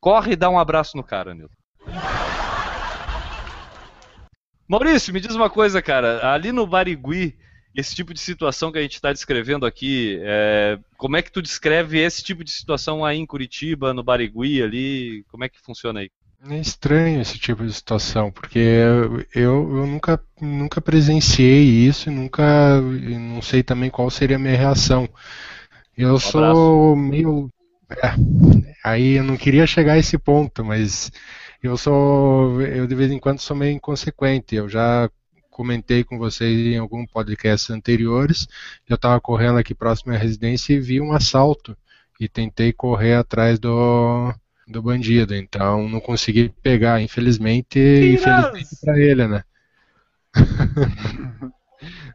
[0.00, 1.54] corre e dá um abraço no cara, Newton.
[4.68, 6.32] Maurício, me diz uma coisa, cara.
[6.32, 7.36] Ali no Barigui,
[7.74, 10.78] esse tipo de situação que a gente está descrevendo aqui, é...
[10.96, 15.24] como é que tu descreve esse tipo de situação aí em Curitiba, no Barigui ali?
[15.30, 16.10] Como é que funciona aí?
[16.48, 22.80] É estranho esse tipo de situação, porque eu, eu nunca, nunca presenciei isso e nunca
[22.80, 25.08] não sei também qual seria a minha reação.
[25.96, 27.50] Eu um sou meio.
[27.90, 28.14] É,
[28.84, 31.10] aí eu não queria chegar a esse ponto, mas
[31.66, 34.54] eu sou, eu de vez em quando sou meio inconsequente.
[34.54, 35.10] Eu já
[35.50, 38.46] comentei com vocês em algum podcast anteriores.
[38.88, 41.76] Eu estava correndo aqui próximo à residência e vi um assalto
[42.20, 44.32] e tentei correr atrás do,
[44.68, 45.34] do bandido.
[45.34, 49.44] Então não consegui pegar, infelizmente, infelizmente para ele, né?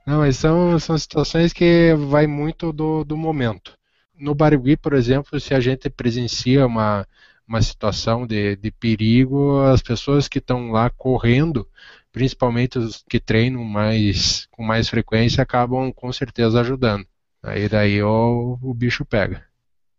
[0.07, 3.77] não, mas são, são situações que vai muito do, do momento.
[4.17, 7.07] No Barigui, por exemplo, se a gente presencia uma,
[7.51, 11.67] uma situação de, de perigo, as pessoas que estão lá correndo,
[12.09, 17.05] principalmente os que treinam mais com mais frequência, acabam com certeza ajudando.
[17.43, 19.45] Aí daí o, o bicho pega.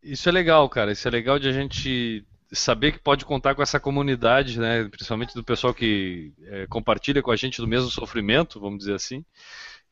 [0.03, 0.93] Isso é legal, cara.
[0.93, 4.85] Isso é legal de a gente saber que pode contar com essa comunidade, né?
[4.88, 9.23] Principalmente do pessoal que é, compartilha com a gente do mesmo sofrimento, vamos dizer assim.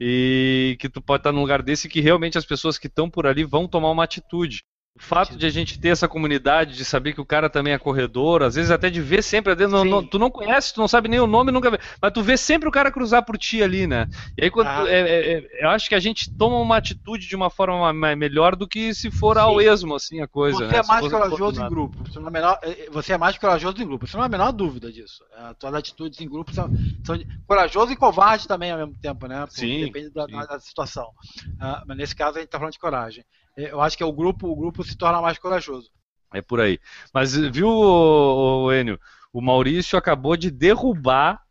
[0.00, 3.26] E que tu pode estar num lugar desse que realmente as pessoas que estão por
[3.26, 4.64] ali vão tomar uma atitude.
[4.96, 7.78] O fato de a gente ter essa comunidade, de saber que o cara também é
[7.78, 11.08] corredor, às vezes até de ver sempre, não, não, tu não conhece, tu não sabe
[11.08, 13.86] nem o nome, nunca vê, mas tu vê sempre o cara cruzar por ti ali,
[13.86, 14.08] né?
[14.36, 14.84] E aí quando ah.
[14.88, 18.56] é, é, é, eu acho que a gente toma uma atitude de uma forma melhor
[18.56, 19.42] do que se for Sim.
[19.42, 20.58] ao esmo, assim, a coisa.
[20.58, 20.78] Você né?
[20.78, 22.04] é mais corajoso em grupo.
[22.04, 24.06] Você, não é menor, é, é, você é mais corajoso em grupo.
[24.06, 25.24] Você não é a menor dúvida disso.
[25.36, 26.68] As tuas atitudes em grupo são,
[27.04, 29.46] são corajoso e covarde também ao mesmo tempo, né?
[29.46, 29.84] Porque sim.
[29.84, 31.06] Depende da, da, da situação.
[31.54, 33.24] Uh, mas nesse caso a gente está falando de coragem.
[33.60, 35.90] É, eu acho que é o grupo, o grupo se torna mais corajoso.
[36.32, 36.78] É por aí.
[37.12, 38.98] Mas viu, o Enio,
[39.32, 41.42] o Maurício acabou de derrubar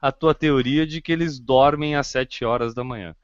[0.00, 3.14] a tua teoria de que eles dormem às 7 horas da manhã.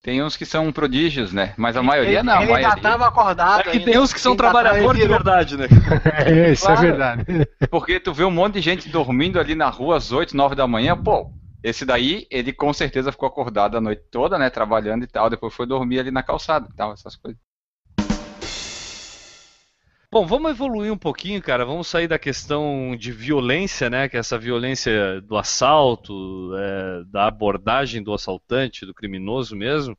[0.00, 1.54] Tem uns que são prodígios, né?
[1.56, 2.40] Mas a maioria ele, não.
[2.40, 3.60] Ele ainda estava acordado.
[3.68, 5.66] É que tem uns que são trabalhadores de verdade, né?
[6.24, 6.80] é, isso claro.
[6.80, 7.24] é verdade.
[7.68, 10.68] Porque tu vê um monte de gente dormindo ali na rua às 8, 9 da
[10.68, 11.32] manhã, pô.
[11.64, 14.48] Esse daí, ele com certeza ficou acordado a noite toda, né?
[14.48, 15.28] Trabalhando e tal.
[15.28, 17.40] Depois foi dormir ali na calçada e tal, essas coisas.
[20.10, 21.66] Bom, vamos evoluir um pouquinho, cara.
[21.66, 24.08] Vamos sair da questão de violência, né?
[24.08, 29.98] Que é essa violência do assalto, é, da abordagem do assaltante, do criminoso mesmo.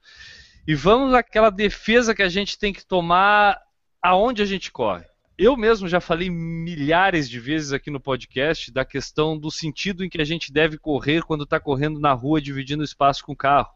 [0.67, 3.61] E vamos àquela defesa que a gente tem que tomar
[4.01, 5.05] aonde a gente corre.
[5.37, 10.09] Eu mesmo já falei milhares de vezes aqui no podcast da questão do sentido em
[10.09, 13.69] que a gente deve correr quando está correndo na rua dividindo espaço com o carro.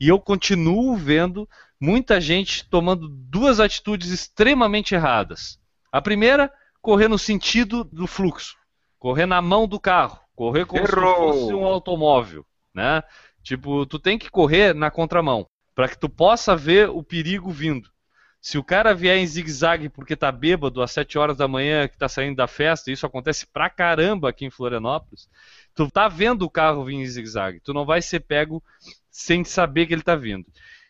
[0.00, 1.46] E eu continuo vendo
[1.80, 5.58] muita gente tomando duas atitudes extremamente erradas.
[5.90, 8.56] A primeira, correr no sentido do fluxo,
[8.98, 11.32] correr na mão do carro, correr como Errou.
[11.32, 13.02] se fosse um automóvel, né?
[13.42, 17.90] Tipo, tu tem que correr na contramão para que tu possa ver o perigo vindo.
[18.40, 21.96] Se o cara vier em zigue-zague porque tá bêbado às 7 horas da manhã que
[21.96, 25.30] tá saindo da festa, isso acontece pra caramba aqui em Florianópolis,
[25.74, 28.62] tu tá vendo o carro vir em zigue-zague, tu não vai ser pego
[29.10, 30.44] sem saber que ele tá vindo.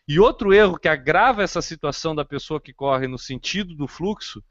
[0.07, 4.43] E outro erro que agrava essa situação da pessoa que corre no sentido do fluxo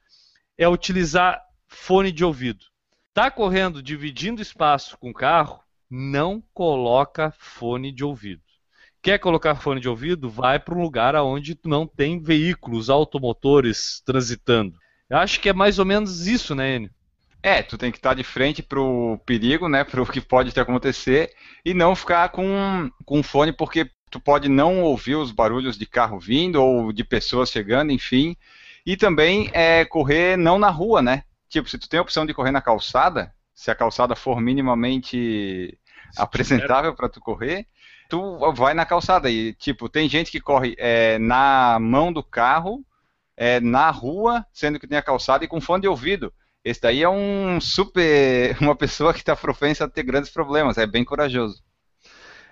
[0.59, 2.65] é utilizar fone de ouvido.
[3.13, 8.43] Tá correndo dividindo espaço com o carro, não coloca fone de ouvido.
[9.01, 10.29] Quer colocar fone de ouvido?
[10.29, 14.77] Vai para um lugar onde não tem veículos automotores transitando.
[15.09, 16.91] Eu acho que é mais ou menos isso, né, Enio?
[17.45, 21.31] É, tu tem que estar de frente pro perigo, né, pro que pode te acontecer
[21.63, 26.19] e não ficar com com fone porque tu pode não ouvir os barulhos de carro
[26.19, 28.35] vindo ou de pessoas chegando, enfim.
[28.87, 31.23] E também é correr não na rua, né?
[31.51, 35.79] Tipo, se tu tem a opção de correr na calçada, se a calçada for minimamente
[36.17, 37.67] apresentável para tu correr,
[38.09, 39.31] tu vai na calçada.
[39.31, 42.83] E, tipo, tem gente que corre é, na mão do carro,
[43.37, 46.33] é, na rua, sendo que tem a calçada e com fone de ouvido.
[46.65, 48.57] Esse daí é um super.
[48.61, 51.63] uma pessoa que está propensa a ter grandes problemas, é bem corajoso.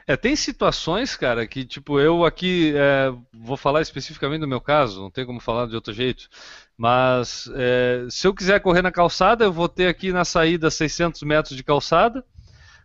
[0.07, 5.01] É, tem situações, cara, que tipo, eu aqui é, vou falar especificamente do meu caso,
[5.01, 6.29] não tem como falar de outro jeito,
[6.77, 11.23] mas é, se eu quiser correr na calçada, eu vou ter aqui na saída 600
[11.23, 12.25] metros de calçada,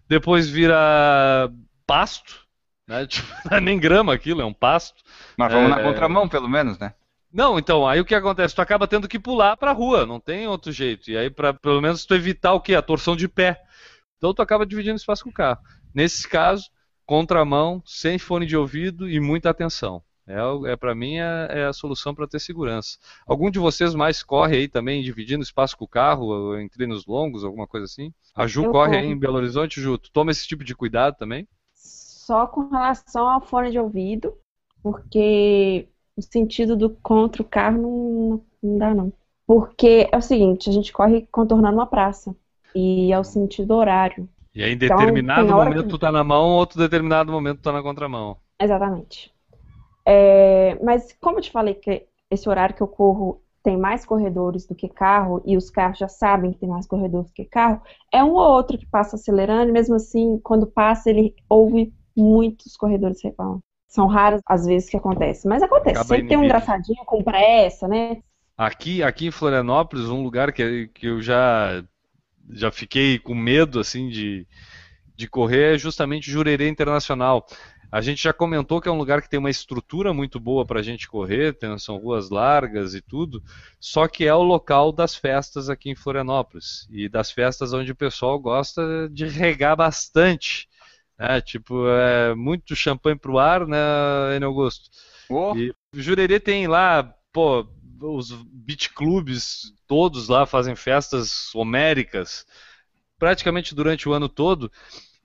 [0.07, 1.51] depois vira
[1.87, 2.45] pasto,
[2.87, 3.05] né?
[3.09, 5.03] Tipo, não é nem grama aquilo, é um pasto.
[5.35, 6.93] Mas vamos é, na contramão, pelo menos, né?
[7.31, 8.55] Não, então, aí o que acontece?
[8.55, 11.11] Tu acaba tendo que pular pra rua, não tem outro jeito.
[11.11, 12.73] E aí, pra, pelo menos, tu evitar o quê?
[12.75, 13.61] A torção de pé.
[14.17, 15.61] Então tu acaba dividindo espaço com o carro.
[15.93, 16.69] Nesse caso,
[17.05, 20.03] contramão, sem fone de ouvido e muita atenção.
[20.25, 22.97] É, é para mim é, é, a solução para ter segurança.
[23.25, 27.45] Algum de vocês mais corre aí também dividindo espaço com o carro em treinos longos,
[27.45, 28.13] alguma coisa assim?
[28.35, 28.97] A Ju Eu corre corro.
[28.97, 29.97] aí em Belo Horizonte, Ju.
[29.97, 31.47] Tu toma esse tipo de cuidado também?
[31.73, 34.37] Só com relação ao fone de ouvido,
[34.83, 39.13] porque o sentido do contra o carro não, não dá não.
[39.45, 42.35] Porque é o seguinte, a gente corre contornando uma praça
[42.75, 44.27] e é o sentido horário.
[44.53, 45.89] E aí, em então, determinado então, momento, que...
[45.89, 48.37] tu tá na mão, outro determinado momento, tu tá na contramão.
[48.59, 49.31] Exatamente.
[50.05, 54.65] É, mas, como eu te falei que esse horário que eu corro tem mais corredores
[54.65, 57.81] do que carro, e os carros já sabem que tem mais corredores do que carro,
[58.11, 62.75] é um ou outro que passa acelerando, e mesmo assim, quando passa, ele ouve muitos
[62.75, 63.59] corredores reclamam.
[63.87, 65.99] São raras as vezes que acontece, mas acontece.
[65.99, 68.21] Acaba Sempre tem um engraçadinho com pressa, né?
[68.57, 71.83] Aqui, aqui em Florianópolis, um lugar que, que eu já,
[72.49, 74.47] já fiquei com medo assim de,
[75.15, 77.45] de correr é justamente Jurerê Internacional.
[77.91, 80.79] A gente já comentou que é um lugar que tem uma estrutura muito boa para
[80.81, 83.43] a gente correr, tem- são ruas largas e tudo,
[83.79, 87.95] só que é o local das festas aqui em Florianópolis e das festas onde o
[87.95, 90.67] pessoal gosta de regar bastante.
[91.17, 91.41] Né?
[91.41, 93.77] Tipo, é muito champanhe pro ar, né,
[94.35, 94.89] Enio Augusto?
[95.29, 97.67] Ô, E o Jurerê tem lá, pô,
[98.01, 102.45] os beat clubes todos lá fazem festas homéricas
[103.17, 104.71] praticamente durante o ano todo.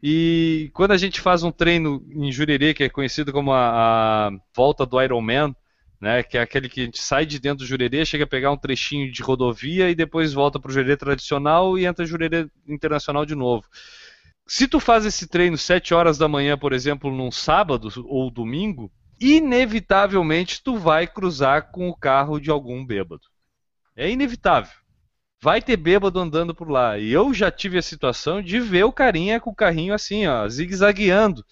[0.02, 4.30] E quando a gente faz um treino em Jurerê, que é conhecido como a, a
[4.54, 5.54] volta do Ironman,
[6.00, 8.50] né, que é aquele que a gente sai de dentro do Jurerê, chega a pegar
[8.50, 13.24] um trechinho de rodovia e depois volta para o Jurerê tradicional e entra Jurerê internacional
[13.24, 13.64] de novo.
[14.46, 18.92] Se tu faz esse treino 7 horas da manhã, por exemplo, num sábado ou domingo,
[19.20, 23.22] inevitavelmente tu vai cruzar com o carro de algum bêbado.
[23.96, 24.74] É inevitável.
[25.40, 26.98] Vai ter bêbado andando por lá.
[26.98, 30.48] E eu já tive a situação de ver o carinha com o carrinho assim, ó,
[30.48, 31.44] zigue-zagueando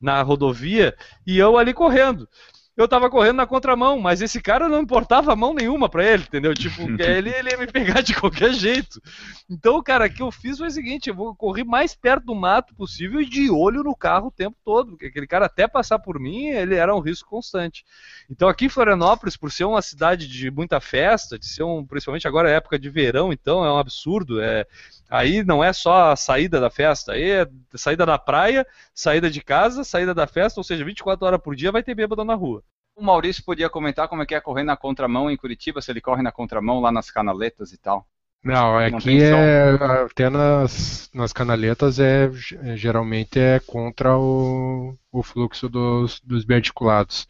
[0.00, 2.28] na rodovia e eu ali correndo.
[2.76, 6.54] Eu tava correndo na contramão, mas esse cara não importava mão nenhuma pra ele, entendeu?
[6.54, 9.00] Tipo, ele, ele ia me pegar de qualquer jeito.
[9.48, 12.34] Então, cara, o que eu fiz foi o seguinte: eu vou correr mais perto do
[12.34, 15.98] mato possível e de olho no carro o tempo todo, porque aquele cara até passar
[15.98, 17.82] por mim, ele era um risco constante.
[18.28, 22.28] Então, aqui em Florianópolis, por ser uma cidade de muita festa, de ser um, principalmente
[22.28, 24.38] agora é época de verão, então é um absurdo.
[24.38, 24.66] É,
[25.10, 29.42] aí não é só a saída da festa, aí é saída da praia, saída de
[29.42, 32.62] casa, saída da festa, ou seja, 24 horas por dia vai ter bêbado na rua.
[32.94, 36.00] o Maurício podia comentar como é que é correr na contramão em Curitiba, se ele
[36.00, 38.06] corre na contramão lá nas canaletas e tal.
[38.42, 39.50] Não, aqui som.
[39.50, 39.70] é
[40.04, 47.26] até nas, nas canaletas é ge- geralmente é contra o, o fluxo dos, dos biarticulados,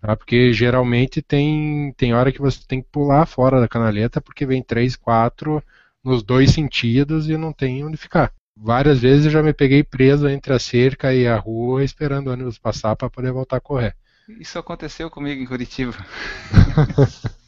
[0.00, 0.16] tá?
[0.16, 4.62] Porque geralmente tem tem hora que você tem que pular fora da canaleta porque vem
[4.62, 5.62] três, quatro
[6.06, 8.32] nos dois sentidos e não tem onde ficar.
[8.56, 12.32] Várias vezes eu já me peguei preso entre a cerca e a rua esperando o
[12.32, 13.94] ônibus passar para poder voltar a correr.
[14.40, 15.92] Isso aconteceu comigo em Curitiba.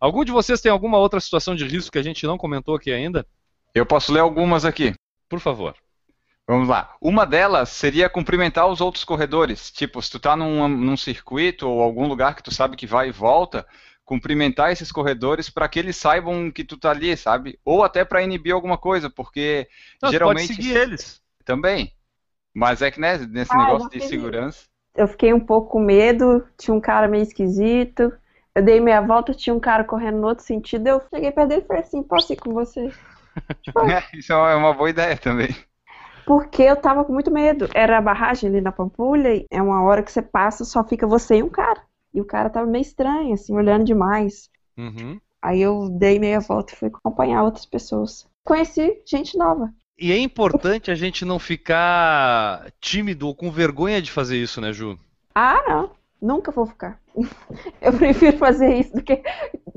[0.00, 2.92] Algum de vocês tem alguma outra situação de risco que a gente não comentou aqui
[2.92, 3.26] ainda?
[3.74, 4.94] Eu posso ler algumas aqui.
[5.26, 5.74] Por favor.
[6.46, 6.94] Vamos lá.
[7.00, 9.70] Uma delas seria cumprimentar os outros corredores.
[9.70, 13.08] Tipo, se tu tá num, num circuito ou algum lugar que tu sabe que vai
[13.08, 13.66] e volta,
[14.06, 17.60] cumprimentar esses corredores para que eles saibam que tu tá ali, sabe?
[17.66, 19.68] Ou até para inibir alguma coisa, porque
[20.02, 21.22] Não, geralmente pode seguir eles.
[21.44, 21.94] também.
[22.54, 24.66] Mas é que né, nesse Ah, negócio de segurança.
[24.96, 28.12] Eu fiquei um pouco com medo, tinha um cara meio esquisito.
[28.54, 30.88] Eu dei meia volta, tinha um cara correndo no outro sentido.
[30.88, 32.94] Eu cheguei perto dele e falei assim: posso ir com você?
[34.14, 35.54] Isso é uma boa ideia também.
[36.26, 37.70] Porque eu tava com muito medo.
[37.74, 41.06] Era a barragem ali na Pampulha, e é uma hora que você passa, só fica
[41.06, 41.80] você e um cara.
[42.16, 44.48] E o cara tava meio estranho, assim, olhando demais.
[44.76, 45.20] Uhum.
[45.42, 48.26] Aí eu dei meia volta e fui acompanhar outras pessoas.
[48.44, 49.72] Conheci gente nova.
[49.98, 54.72] E é importante a gente não ficar tímido ou com vergonha de fazer isso, né,
[54.72, 54.98] Ju?
[55.34, 55.90] Ah, não.
[56.20, 56.98] Nunca vou ficar.
[57.80, 59.22] Eu prefiro fazer isso do que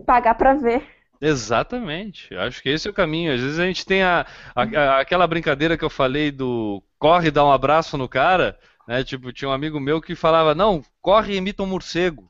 [0.06, 0.84] pagar pra ver.
[1.22, 2.34] Exatamente.
[2.36, 3.34] Acho que esse é o caminho.
[3.34, 4.26] Às vezes a gente tem a,
[4.56, 8.58] a- a- aquela brincadeira que eu falei do corre e dá um abraço no cara,
[8.88, 9.04] né?
[9.04, 12.29] Tipo, tinha um amigo meu que falava, não, corre e imita um morcego.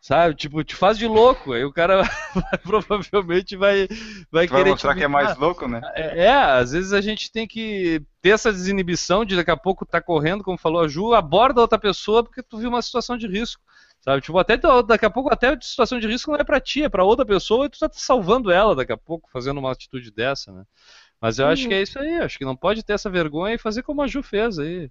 [0.00, 0.34] Sabe?
[0.34, 1.52] Tipo, te faz de louco.
[1.52, 2.02] Aí o cara
[2.62, 5.80] provavelmente vai, vai Tu vai querer mostrar te que é mais louco, né?
[5.94, 9.84] É, é, às vezes a gente tem que ter essa desinibição de daqui a pouco
[9.84, 13.26] tá correndo, como falou a Ju, aborda outra pessoa porque tu viu uma situação de
[13.26, 13.62] risco.
[14.00, 14.22] Sabe?
[14.22, 14.56] Tipo, até
[14.86, 17.26] daqui a pouco até a situação de risco não é pra ti, é pra outra
[17.26, 20.64] pessoa e tu tá salvando ela daqui a pouco fazendo uma atitude dessa, né?
[21.20, 23.58] Mas eu acho que é isso aí, acho que não pode ter essa vergonha e
[23.58, 24.88] fazer como a Ju fez aí.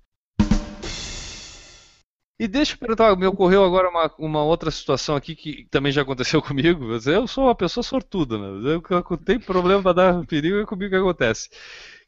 [2.40, 6.04] E deixa eu perguntar, me ocorreu agora uma, uma outra situação aqui que também já
[6.04, 6.86] aconteceu comigo.
[7.06, 8.74] Eu sou uma pessoa sortuda, né?
[8.74, 11.50] Eu, eu tenho problema para dar perigo, é comigo que acontece.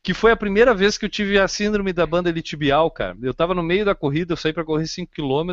[0.03, 3.17] Que foi a primeira vez que eu tive a síndrome da banda elitibial, cara.
[3.21, 5.51] Eu tava no meio da corrida, eu saí para correr 5 km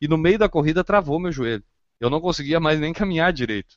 [0.00, 1.64] e no meio da corrida travou meu joelho.
[1.98, 3.76] Eu não conseguia mais nem caminhar direito.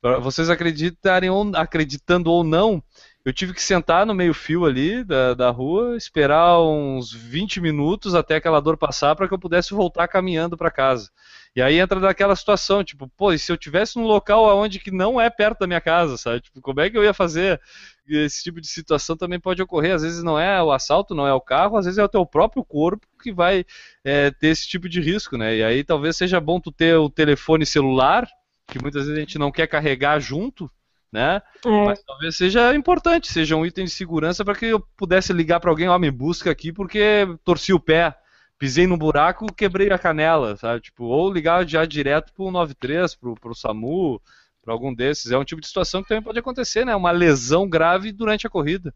[0.00, 2.82] Pra vocês acreditarem ou, acreditando ou não,
[3.26, 8.36] eu tive que sentar no meio-fio ali da, da rua, esperar uns 20 minutos até
[8.36, 11.10] aquela dor passar para que eu pudesse voltar caminhando para casa.
[11.54, 14.92] E aí entra naquela situação, tipo, pô, e se eu tivesse num local onde que
[14.92, 16.40] não é perto da minha casa, sabe?
[16.40, 17.60] Tipo, como é que eu ia fazer?
[18.06, 19.96] Esse tipo de situação também pode ocorrer.
[19.96, 22.24] Às vezes não é o assalto, não é o carro, às vezes é o teu
[22.24, 23.66] próprio corpo que vai
[24.04, 25.56] é, ter esse tipo de risco, né?
[25.56, 28.24] E aí talvez seja bom tu ter o telefone celular,
[28.68, 30.70] que muitas vezes a gente não quer carregar junto,
[31.12, 31.42] né?
[31.64, 31.84] É.
[31.84, 35.70] Mas talvez seja importante, seja um item de segurança para que eu pudesse ligar para
[35.70, 38.14] alguém, ó, me busca aqui porque torci o pé,
[38.58, 40.80] pisei num buraco, quebrei a canela, sabe?
[40.80, 44.20] Tipo, ou ligar já direto pro 93, pro, pro SAMU,
[44.62, 45.30] para algum desses.
[45.30, 46.94] É um tipo de situação que também pode acontecer, né?
[46.94, 48.92] Uma lesão grave durante a corrida.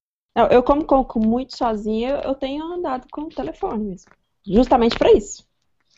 [0.50, 4.11] Eu como corro muito sozinha, eu tenho andado com o telefone mesmo.
[4.46, 5.44] Justamente pra isso.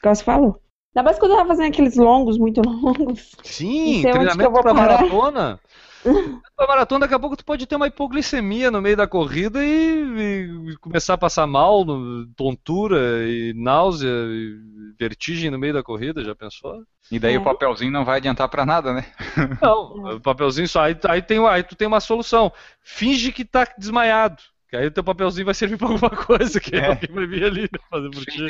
[0.02, 0.60] Como você falou.
[0.94, 3.32] Ainda mais quando eu tava fazendo aqueles longos, muito longos.
[3.42, 5.60] Sim, treinamento para maratona.
[6.56, 10.70] Pra maratona, daqui a pouco tu pode ter uma hipoglicemia no meio da corrida e,
[10.70, 14.58] e começar a passar mal, no- tontura e náusea e
[14.98, 16.84] vertigem no meio da corrida, já pensou?
[17.10, 17.38] E daí É.
[17.38, 19.04] o papelzinho não vai adiantar pra nada, né?
[19.62, 20.82] Não, o papelzinho só.
[20.82, 22.52] Aí, aí, tem, aí tu tem uma solução.
[22.82, 24.42] Finge que tá desmaiado.
[24.68, 26.86] Que aí o teu papelzinho vai servir pra alguma coisa, que É.
[26.86, 28.46] alguém vai vir ali fazer por ti.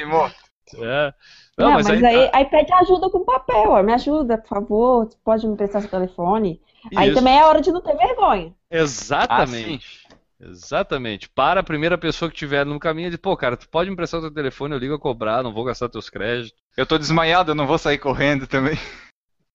[0.81, 1.15] É.
[1.59, 3.83] Não, Não, mas, mas, aí, aí, aí, pede ajuda com papel, ó.
[3.83, 5.07] Me ajuda, por favor.
[5.07, 6.61] Tu pode me prestar seu telefone.
[6.97, 7.19] Aí Isso.
[7.19, 8.55] também é hora de não ter vergonha.
[8.71, 10.03] Exatamente.
[10.41, 11.29] Exatamente.
[11.29, 13.93] Para a primeira pessoa que tiver no caminho e diz, pô, cara, tu pode me
[13.93, 16.61] emprestar o teu telefone, eu ligo a cobrar, não vou gastar teus créditos.
[16.77, 18.77] Eu tô desmaiado, eu não vou sair correndo também.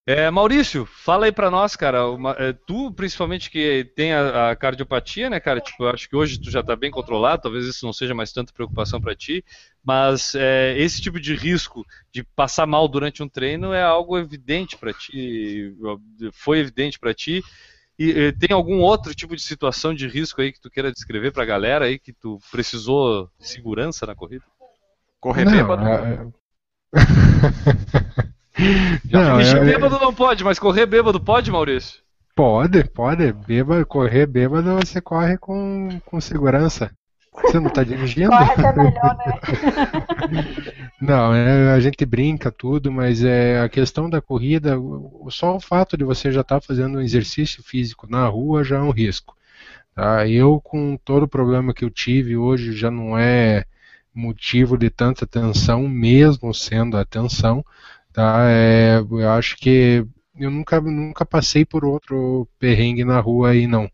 [0.10, 2.10] É, Maurício, fala aí pra nós, cara.
[2.10, 5.60] uma- é, tu, principalmente, que tem a, a cardiopatia, né, cara?
[5.60, 8.32] Tipo, eu acho que hoje tu já tá bem controlado, talvez isso não seja mais
[8.32, 9.44] tanta preocupação pra ti,
[9.84, 14.78] mas é, esse tipo de risco de passar mal durante um treino é algo evidente
[14.78, 15.76] pra ti,
[16.32, 17.44] foi evidente pra ti.
[18.00, 21.32] E eh, tem algum outro tipo de situação de risco aí que tu queira descrever
[21.34, 24.46] pra galera aí que tu precisou de segurança na corrida?
[25.20, 25.86] Correr Não, bêbado.
[25.86, 26.28] é-
[29.06, 32.02] Já Não, dirigir é- bêbado não pode, mas correr bêbado pode, Maurício?
[32.36, 33.32] Pode, pode.
[33.34, 36.92] Bêbado, correr bêbado você corre com, com segurança.
[37.44, 38.30] Você não tá dirigindo?
[38.30, 40.44] Corre até melhor, né?
[41.00, 45.60] Não, é, a gente brinca tudo, mas é a questão da corrida, o- só o
[45.60, 49.36] fato de você já estar fazendo um exercício físico na rua já é um risco.
[49.96, 50.28] Tá?
[50.28, 53.66] Eu, com todo o problema que eu tive hoje, já não é
[54.14, 57.64] motivo de tanta tensão, mesmo sendo a tensão.
[58.18, 58.50] Tá?
[58.50, 60.04] É, eu acho que
[60.40, 63.88] eu nunca, nunca passei por outro perrengue na rua aí, não.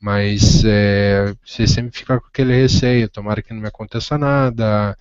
[0.00, 4.98] Mas é, você sempre fica com aquele receio, tomara que não me aconteça nada.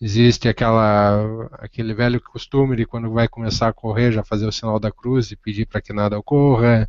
[0.00, 4.80] Existe aquela, aquele velho costume de quando vai começar a correr já fazer o sinal
[4.80, 6.88] da cruz e pedir para que nada ocorra.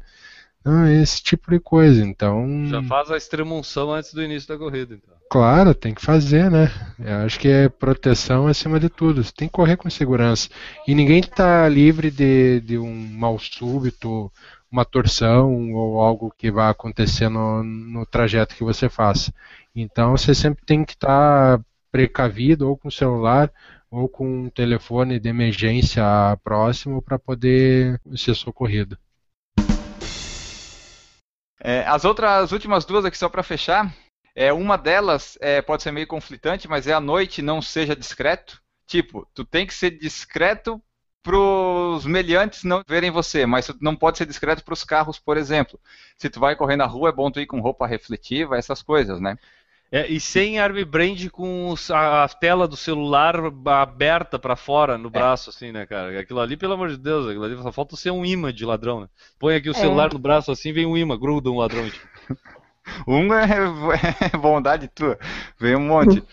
[0.68, 2.04] Não, esse tipo de coisa.
[2.04, 5.16] Então, Já faz a extremunção antes do início da corrida, então.
[5.30, 6.70] claro, tem que fazer, né?
[7.00, 9.24] Eu acho que é proteção acima de tudo.
[9.24, 10.50] Você tem que correr com segurança.
[10.88, 14.32] E ninguém está livre de, de um mal súbito,
[14.72, 19.34] uma torção ou algo que vai acontecer no, no trajeto que você faça.
[19.76, 21.62] Então, você sempre tem que estar
[21.92, 23.52] precavido ou com o celular
[23.90, 26.04] ou com um telefone de emergência
[26.44, 28.98] próximo para poder ser socorrido.
[31.68, 33.94] É, as outras, as últimas duas aqui só pra fechar.
[34.34, 38.62] É, uma delas é, pode ser meio conflitante, mas é à noite não seja discreto.
[38.86, 40.82] Tipo, tu tem que ser discreto
[41.22, 45.78] pros meliantes não verem você, mas tu não pode ser discreto pros carros, por exemplo.
[46.18, 49.20] Se tu vai correr na rua, é bom tu ir com roupa refletiva, essas coisas,
[49.20, 49.38] né?
[49.92, 53.36] É, e sem arm brand com a, a tela do celular
[53.66, 56.20] aberta pra fora no braço, assim, né, cara?
[56.20, 59.02] Aquilo ali, pelo amor de Deus, aquilo ali só falta ser um imã de ladrão,
[59.02, 59.08] né?
[59.40, 61.90] Põe aqui o celular no braço assim, vem um imã, gruda um ladrão.
[61.90, 62.08] Tipo.
[63.06, 63.46] Um é,
[64.34, 65.20] é bondade tua,
[65.60, 66.24] vem um monte.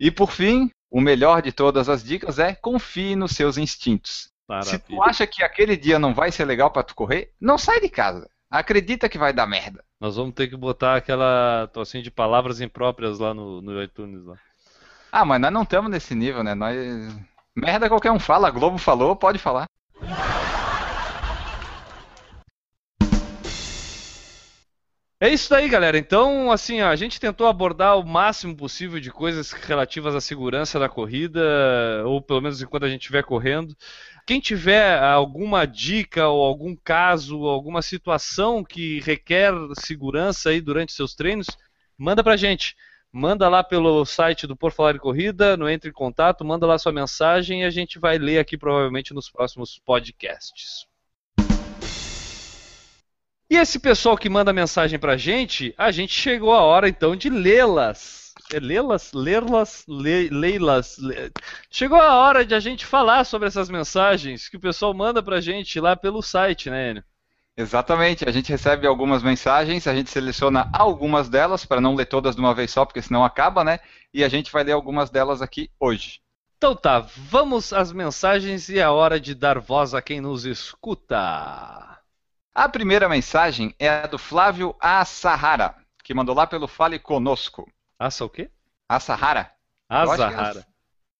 [0.00, 4.32] E por fim, o melhor de todas as dicas é confie nos seus instintos.
[4.62, 5.02] Se tu Maravilha.
[5.02, 8.28] acha que aquele dia não vai ser legal pra tu correr, não sai de casa.
[8.50, 9.84] Acredita que vai dar merda.
[10.00, 14.36] Nós vamos ter que botar aquela assim de palavras impróprias lá no, no iTunes lá.
[15.10, 16.54] Ah, mas nós não estamos nesse nível, né?
[16.54, 16.76] Nós...
[17.54, 19.66] Merda qualquer um fala, a Globo falou, pode falar.
[25.18, 25.96] É isso daí, galera.
[25.96, 30.78] Então, assim, ó, a gente tentou abordar o máximo possível de coisas relativas à segurança
[30.78, 31.40] da corrida,
[32.04, 33.74] ou pelo menos enquanto a gente estiver correndo.
[34.26, 41.14] Quem tiver alguma dica ou algum caso, alguma situação que requer segurança aí durante seus
[41.14, 41.46] treinos,
[41.96, 42.76] manda pra gente.
[43.12, 46.76] Manda lá pelo site do Por Falar em Corrida, no Entre em Contato, manda lá
[46.76, 50.88] sua mensagem e a gente vai ler aqui provavelmente nos próximos podcasts.
[53.48, 57.30] E esse pessoal que manda mensagem pra gente, a gente chegou a hora então de
[57.30, 58.25] lê-las.
[58.52, 59.12] É lê-las?
[59.12, 59.84] Ler-las?
[59.88, 60.98] Le- Lê-las?
[60.98, 61.32] Le-
[61.70, 65.40] Chegou a hora de a gente falar sobre essas mensagens que o pessoal manda pra
[65.40, 67.04] gente lá pelo site, né, Enio?
[67.56, 72.34] Exatamente, a gente recebe algumas mensagens, a gente seleciona algumas delas, para não ler todas
[72.36, 73.78] de uma vez só, porque senão acaba, né?
[74.12, 76.20] E a gente vai ler algumas delas aqui hoje.
[76.58, 81.16] Então tá, vamos às mensagens e é hora de dar voz a quem nos escuta.
[82.54, 87.70] A primeira mensagem é a do Flávio Assahara, que mandou lá pelo Fale Conosco.
[87.98, 88.50] Assa o quê?
[90.06, 90.64] Eu acho que é.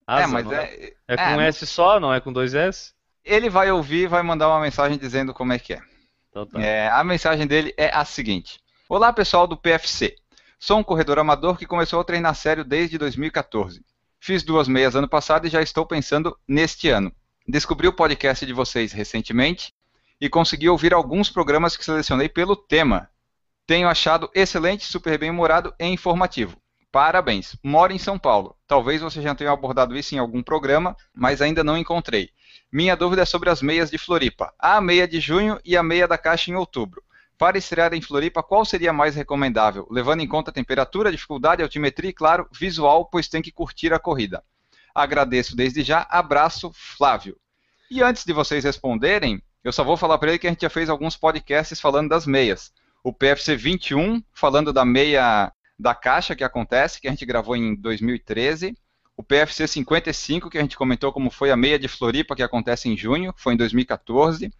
[0.08, 2.96] É, Asa, mas é, é, é com é, S só, não é com dois S?
[3.26, 5.82] ele vai ouvir e vai mandar uma mensagem dizendo como é que é.
[6.30, 6.62] Então tá.
[6.62, 10.14] É, a mensagem dele é a seguinte: Olá pessoal do PFC.
[10.58, 13.84] Sou um corredor amador que começou a treinar sério desde 2014.
[14.18, 17.12] Fiz duas meias ano passado e já estou pensando neste ano.
[17.46, 19.74] Descobri o podcast de vocês recentemente
[20.20, 23.10] e consegui ouvir alguns programas que selecionei pelo tema.
[23.66, 26.56] Tenho achado excelente, super bem humorado e informativo.
[26.96, 27.54] Parabéns.
[27.62, 28.56] Moro em São Paulo.
[28.66, 32.30] Talvez você já tenha abordado isso em algum programa, mas ainda não encontrei.
[32.72, 34.50] Minha dúvida é sobre as meias de Floripa.
[34.58, 37.02] A meia de junho e a meia da caixa em outubro.
[37.36, 39.86] Para estrear em Floripa, qual seria mais recomendável?
[39.90, 43.98] Levando em conta a temperatura, dificuldade, altimetria e, claro, visual, pois tem que curtir a
[43.98, 44.42] corrida.
[44.94, 46.06] Agradeço desde já.
[46.08, 47.36] Abraço, Flávio.
[47.90, 50.70] E antes de vocês responderem, eu só vou falar para ele que a gente já
[50.70, 52.72] fez alguns podcasts falando das meias.
[53.04, 57.74] O PFC 21, falando da meia da caixa que acontece, que a gente gravou em
[57.74, 58.76] 2013.
[59.16, 62.88] O PFC 55, que a gente comentou como foi a meia de Floripa, que acontece
[62.88, 64.50] em junho, foi em 2014.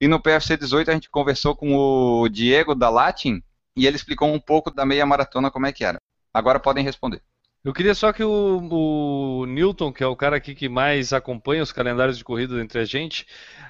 [0.00, 3.42] E no PFC 18 a gente conversou com o Diego da Latin
[3.76, 5.98] e ele explicou um pouco da meia maratona como é que era.
[6.32, 7.22] Agora podem responder.
[7.68, 11.62] Eu queria só que o, o Newton, que é o cara aqui que mais acompanha
[11.62, 13.26] os calendários de corrida entre a gente,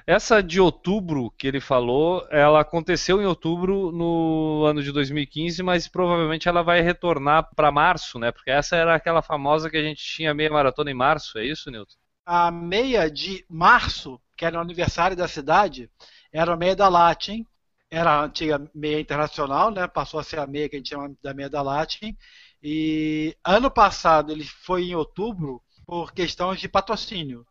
[0.07, 5.85] essa de outubro que ele falou, ela aconteceu em outubro no ano de 2015, mas
[5.89, 8.31] provavelmente ela vai retornar para março, né?
[8.31, 11.69] Porque essa era aquela famosa que a gente tinha meia maratona em março, é isso,
[11.69, 11.97] Newton?
[12.25, 15.91] A meia de março, que era o aniversário da cidade,
[16.31, 17.45] era a meia da Latin.
[17.91, 19.87] Era a antiga meia internacional, né?
[19.87, 22.15] Passou a ser a meia que a gente chama da meia da Latin.
[22.61, 27.45] E ano passado ele foi em outubro por questões de patrocínio.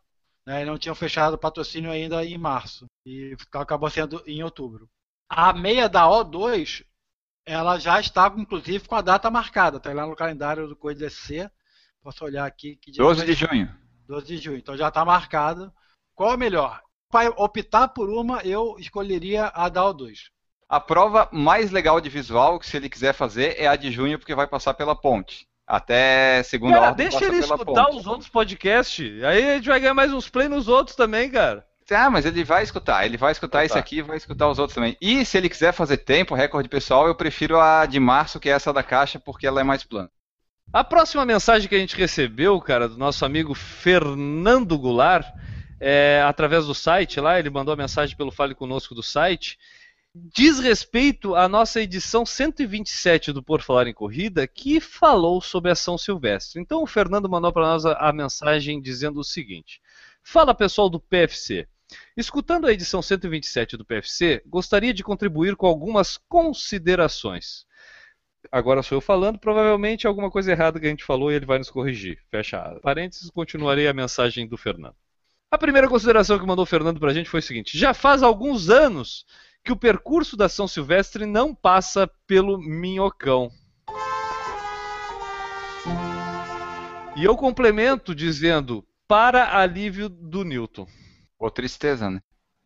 [0.45, 0.65] Né?
[0.65, 2.85] Não tinham fechado o patrocínio ainda em março.
[3.05, 4.89] E acabou sendo em outubro.
[5.27, 6.85] A meia da O2,
[7.45, 9.77] ela já estava, inclusive, com a data marcada.
[9.77, 11.49] Está lá no calendário do SC.
[12.01, 12.75] Posso olhar aqui.
[12.77, 13.27] Que dia 12 foi?
[13.27, 13.75] de junho.
[14.07, 14.57] 12 de junho.
[14.57, 15.73] Então já está marcado.
[16.15, 16.81] Qual é melhor?
[17.11, 20.29] Para optar por uma, eu escolheria a da O2.
[20.69, 24.19] A prova mais legal de visual, que se ele quiser fazer, é a de junho,
[24.19, 25.47] porque vai passar pela ponte.
[25.65, 27.97] Até segunda Cara, ordem deixa ele escutar ponte.
[27.97, 31.65] os outros podcasts, aí a gente vai ganhar mais uns play nos outros também, cara.
[31.91, 33.79] Ah, mas ele vai escutar, ele vai escutar esse tá.
[33.79, 34.95] aqui e vai escutar os outros também.
[35.01, 38.51] E se ele quiser fazer tempo, recorde pessoal, eu prefiro a de março, que é
[38.51, 40.09] essa da caixa, porque ela é mais plana.
[40.71, 45.25] A próxima mensagem que a gente recebeu, cara, do nosso amigo Fernando Goulart,
[45.79, 49.57] é, através do site lá, ele mandou a mensagem pelo Fale Conosco do site,
[50.13, 55.75] diz respeito à nossa edição 127 do Por Falar em Corrida, que falou sobre a
[55.75, 56.61] São Silvestre.
[56.61, 59.81] Então o Fernando mandou para nós a, a mensagem dizendo o seguinte:
[60.23, 61.67] Fala pessoal do PFC.
[62.15, 67.65] Escutando a edição 127 do PFC, gostaria de contribuir com algumas considerações.
[68.51, 71.57] Agora sou eu falando, provavelmente alguma coisa errada que a gente falou e ele vai
[71.57, 72.19] nos corrigir.
[72.29, 74.95] Fecha parênteses, continuarei a mensagem do Fernando.
[75.51, 78.69] A primeira consideração que mandou o Fernando pra gente foi o seguinte: já faz alguns
[78.69, 79.25] anos
[79.63, 83.51] que o percurso da São Silvestre não passa pelo Minhocão.
[87.15, 90.87] E eu complemento dizendo para alívio do Newton.
[91.37, 92.21] Ou tristeza, né?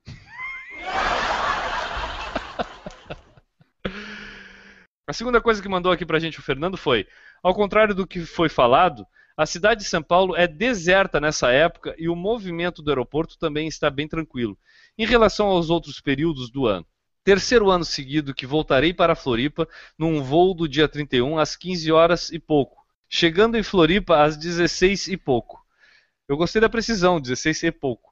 [5.07, 7.07] A segunda coisa que mandou aqui pra gente o Fernando foi:
[7.41, 11.95] ao contrário do que foi falado, a cidade de São Paulo é deserta nessa época
[11.97, 14.57] e o movimento do aeroporto também está bem tranquilo,
[14.97, 16.85] em relação aos outros períodos do ano.
[17.23, 19.67] Terceiro ano seguido que voltarei para Floripa
[19.97, 25.07] num voo do dia 31 às 15 horas e pouco, chegando em Floripa às 16
[25.07, 25.63] e pouco.
[26.27, 28.11] Eu gostei da precisão, 16 e pouco.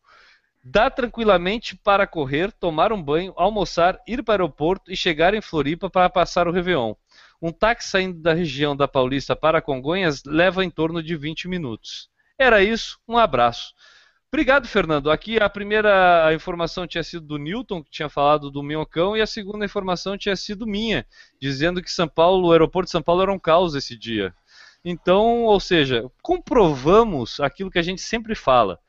[0.63, 5.41] Dá tranquilamente para correr, tomar um banho, almoçar, ir para o aeroporto e chegar em
[5.41, 6.93] Floripa para passar o Réveillon.
[7.41, 12.09] Um táxi saindo da região da Paulista para Congonhas leva em torno de 20 minutos.
[12.37, 13.73] Era isso, um abraço.
[14.33, 15.11] Obrigado, Fernando.
[15.11, 19.27] Aqui a primeira informação tinha sido do Newton, que tinha falado do Minhocão, e a
[19.27, 21.05] segunda informação tinha sido minha,
[21.39, 24.33] dizendo que São Paulo, o aeroporto de São Paulo era um caos esse dia.
[24.85, 28.79] Então, ou seja, comprovamos aquilo que a gente sempre fala.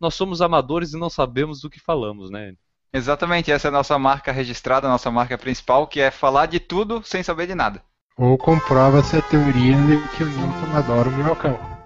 [0.00, 2.54] Nós somos amadores e não sabemos do que falamos, né?
[2.92, 6.58] Exatamente, essa é a nossa marca registrada, a nossa marca principal, que é falar de
[6.58, 7.84] tudo sem saber de nada.
[8.16, 11.77] Ou comprova-se a teoria de que o Newton adora o minhocão.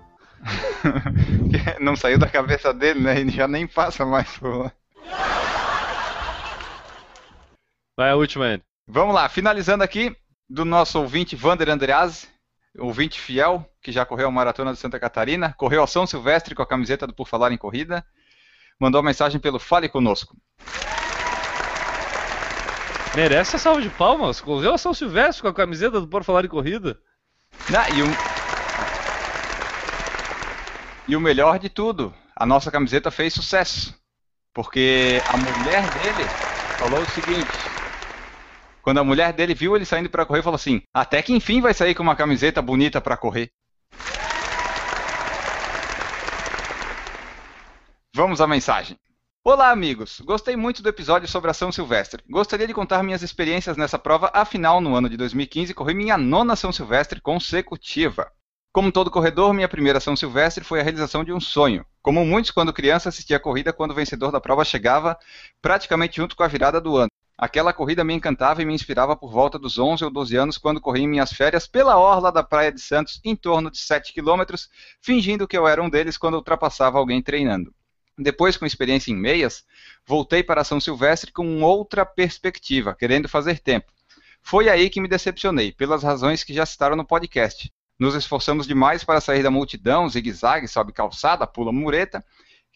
[1.81, 3.21] Não saiu da cabeça dele, né?
[3.21, 4.73] Ele já nem passa mais por lá.
[7.97, 8.63] Vai a última, Andy.
[8.89, 10.17] Vamos lá, finalizando aqui,
[10.49, 12.29] do nosso ouvinte Vander Andreazzi,
[12.79, 16.63] ouvinte fiel, que já correu a Maratona de Santa Catarina, correu a São Silvestre com
[16.63, 18.05] a camiseta do Por Falar em Corrida,
[18.81, 20.37] mandou uma mensagem pelo Fale Conosco.
[23.15, 24.41] Merece a salva de palmas.
[24.41, 26.99] Correu a São Silvestre com a camiseta do Por Falar em Corrida.
[27.69, 28.07] Não, e, o...
[31.09, 33.95] e o melhor de tudo, a nossa camiseta fez sucesso.
[34.55, 36.29] Porque a mulher dele
[36.79, 37.51] falou o seguinte:
[38.83, 41.73] quando a mulher dele viu ele saindo para correr, falou assim: até que enfim vai
[41.73, 43.51] sair com uma camiseta bonita para correr.
[48.15, 48.99] Vamos à mensagem.
[49.43, 50.21] Olá, amigos!
[50.21, 52.23] Gostei muito do episódio sobre a São Silvestre.
[52.31, 56.55] Gostaria de contar minhas experiências nessa prova, afinal, no ano de 2015, corri minha nona
[56.55, 58.31] São Silvestre consecutiva.
[58.73, 61.85] Como todo corredor, minha primeira São Silvestre foi a realização de um sonho.
[62.01, 65.19] Como muitos, quando criança, assistia a corrida quando o vencedor da prova chegava,
[65.61, 67.11] praticamente junto com a virada do ano.
[67.37, 70.81] Aquela corrida me encantava e me inspirava por volta dos 11 ou 12 anos, quando
[70.81, 74.71] corri em minhas férias pela orla da Praia de Santos, em torno de 7 quilômetros,
[75.03, 77.75] fingindo que eu era um deles quando ultrapassava alguém treinando.
[78.17, 79.67] Depois, com experiência em meias,
[80.07, 83.93] voltei para São Silvestre com outra perspectiva, querendo fazer tempo.
[84.41, 87.71] Foi aí que me decepcionei, pelas razões que já citaram no podcast.
[87.99, 92.25] Nos esforçamos demais para sair da multidão, zigue-zague, sobe calçada, pula mureta,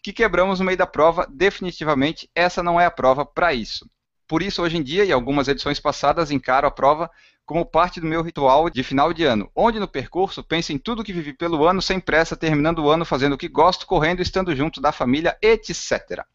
[0.03, 1.27] que quebramos no meio da prova.
[1.29, 3.89] Definitivamente, essa não é a prova para isso.
[4.27, 7.09] Por isso, hoje em dia, e algumas edições passadas, encaro a prova
[7.45, 11.03] como parte do meu ritual de final de ano, onde no percurso penso em tudo
[11.03, 14.53] que vivi pelo ano sem pressa, terminando o ano fazendo o que gosto, correndo, estando
[14.53, 16.25] junto da família, etc.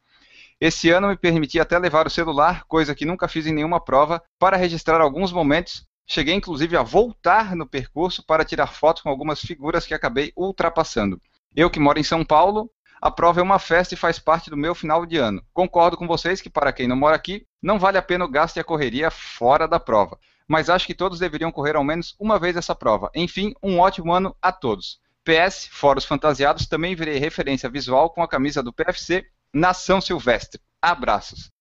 [0.58, 4.22] Esse ano me permiti até levar o celular, coisa que nunca fiz em nenhuma prova,
[4.38, 5.86] para registrar alguns momentos.
[6.06, 11.20] Cheguei inclusive a voltar no percurso para tirar fotos com algumas figuras que acabei ultrapassando.
[11.54, 14.56] Eu que moro em São Paulo, a prova é uma festa e faz parte do
[14.56, 15.42] meu final de ano.
[15.52, 18.56] Concordo com vocês que, para quem não mora aqui, não vale a pena o gasto
[18.56, 20.18] e a correria fora da prova
[20.52, 23.10] mas acho que todos deveriam correr ao menos uma vez essa prova.
[23.14, 25.00] Enfim, um ótimo ano a todos.
[25.24, 30.60] PS, fora os fantasiados, também virei referência visual com a camisa do PFC Nação Silvestre.
[30.80, 31.51] Abraços.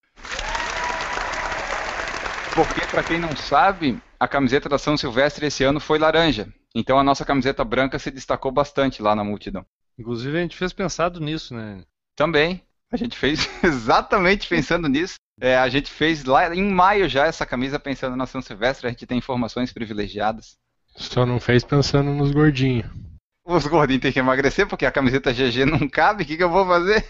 [2.53, 6.47] Porque, para quem não sabe, a camiseta da São Silvestre esse ano foi laranja.
[6.75, 9.65] Então a nossa camiseta branca se destacou bastante lá na multidão.
[9.97, 11.83] Inclusive a gente fez pensado nisso, né?
[12.15, 12.61] Também.
[12.91, 15.15] A gente fez exatamente pensando nisso.
[15.39, 18.89] É, a gente fez lá em maio já essa camisa pensando na São Silvestre, a
[18.89, 20.57] gente tem informações privilegiadas.
[20.95, 22.85] Só não fez pensando nos gordinhos.
[23.45, 26.49] Os gordinhos têm que emagrecer porque a camiseta GG não cabe, o que, que eu
[26.49, 27.03] vou fazer?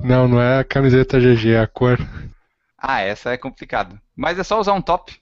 [0.00, 1.98] Não, não é a camiseta GG, é a cor.
[2.86, 3.98] Ah, essa é complicado.
[4.14, 5.18] Mas é só usar um top.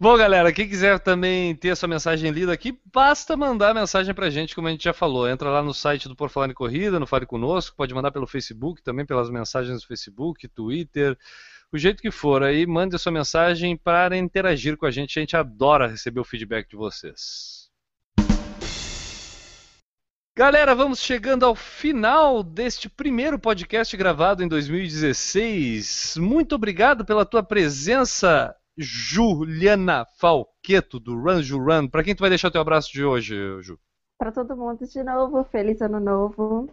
[0.00, 4.30] Bom, galera, quem quiser também ter a sua mensagem lida aqui, basta mandar mensagem pra
[4.30, 5.28] gente, como a gente já falou.
[5.28, 8.26] Entra lá no site do Por Falar em Corrida, no Fale Conosco, pode mandar pelo
[8.26, 11.16] Facebook, também pelas mensagens do Facebook, Twitter,
[11.72, 12.42] o jeito que for.
[12.42, 16.24] Aí mande a sua mensagem para interagir com a gente, a gente adora receber o
[16.24, 17.57] feedback de vocês.
[20.38, 26.14] Galera, vamos chegando ao final deste primeiro podcast gravado em 2016.
[26.16, 31.88] Muito obrigado pela tua presença Juliana Falqueto, do Run Ju Run.
[31.88, 33.80] Para quem tu vai deixar o teu abraço de hoje, Ju?
[34.16, 36.70] Para todo mundo de novo, feliz ano novo.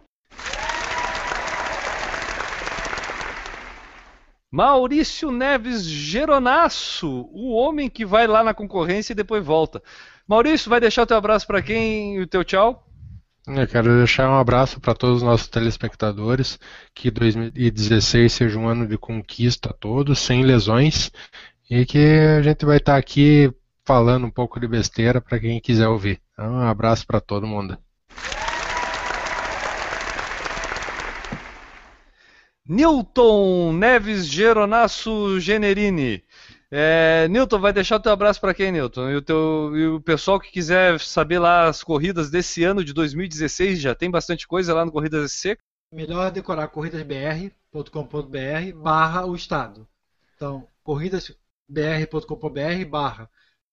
[4.48, 9.82] Maurício Neves Geronasso, o homem que vai lá na concorrência e depois volta.
[10.24, 12.85] Maurício, vai deixar o teu abraço para quem e o teu tchau?
[13.46, 16.58] Eu quero deixar um abraço para todos os nossos telespectadores,
[16.92, 21.12] que 2016 seja um ano de conquista a todos, sem lesões,
[21.70, 21.98] e que
[22.38, 23.48] a gente vai estar tá aqui
[23.84, 26.20] falando um pouco de besteira para quem quiser ouvir.
[26.32, 27.78] Então, um abraço para todo mundo.
[32.68, 36.24] Newton Neves Geronasso Generini.
[36.70, 39.10] É, Newton, vai deixar o teu abraço para quem, Newton?
[39.10, 42.92] E o, teu, e o pessoal que quiser saber lá as corridas desse ano de
[42.92, 45.56] 2016, já tem bastante coisa lá no Corridas SC?
[45.92, 47.52] Melhor decorar corridasbr.com.br
[48.74, 49.86] barra o estado.
[50.34, 51.32] Então, corridas
[51.68, 53.30] br.com.br barra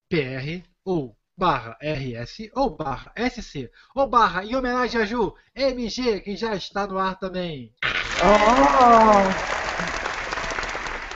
[0.07, 6.35] PR ou barra RS ou barra SC ou barra em homenagem a Ju, MG, que
[6.35, 7.73] já está no ar também.
[8.21, 10.12] Oh!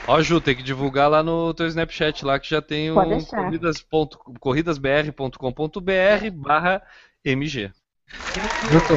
[0.08, 2.94] Ó, Ju, tem que divulgar lá no teu Snapchat lá que já tem o
[3.26, 3.84] corridas
[4.40, 6.82] corridasbr.com.br barra
[7.22, 7.70] MG.
[8.72, 8.94] Eu tô.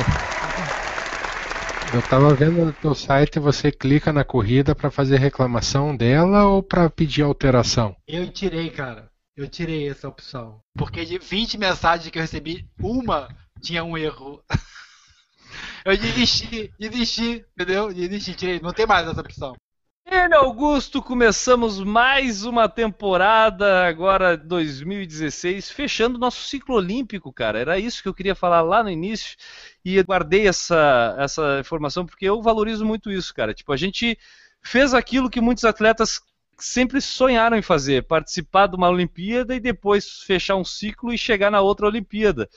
[1.94, 6.64] Eu tava vendo no teu site, você clica na corrida para fazer reclamação dela ou
[6.64, 7.94] para pedir alteração?
[8.08, 9.12] Eu tirei, cara.
[9.36, 10.62] Eu tirei essa opção.
[10.78, 13.28] Porque de 20 mensagens que eu recebi, uma
[13.60, 14.42] tinha um erro.
[15.84, 17.94] eu desisti, desisti, entendeu?
[17.94, 18.62] Desisti, tirei.
[18.62, 19.58] Não tem mais essa opção.
[20.06, 27.60] Ele Augusto, começamos mais uma temporada, agora 2016, fechando nosso ciclo olímpico, cara.
[27.60, 29.38] Era isso que eu queria falar lá no início
[29.86, 33.54] e guardei essa, essa informação porque eu valorizo muito isso, cara.
[33.54, 34.18] Tipo, a gente
[34.62, 36.22] fez aquilo que muitos atletas
[36.58, 41.50] sempre sonharam em fazer, participar de uma Olimpíada e depois fechar um ciclo e chegar
[41.50, 42.50] na outra Olimpíada.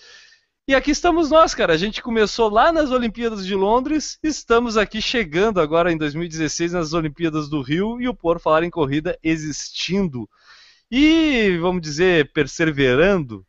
[0.66, 1.74] E aqui estamos nós, cara.
[1.74, 6.94] A gente começou lá nas Olimpíadas de Londres, estamos aqui chegando agora em 2016 nas
[6.94, 10.26] Olimpíadas do Rio e o Por Falar em Corrida existindo.
[10.90, 13.46] E, vamos dizer, perseverando.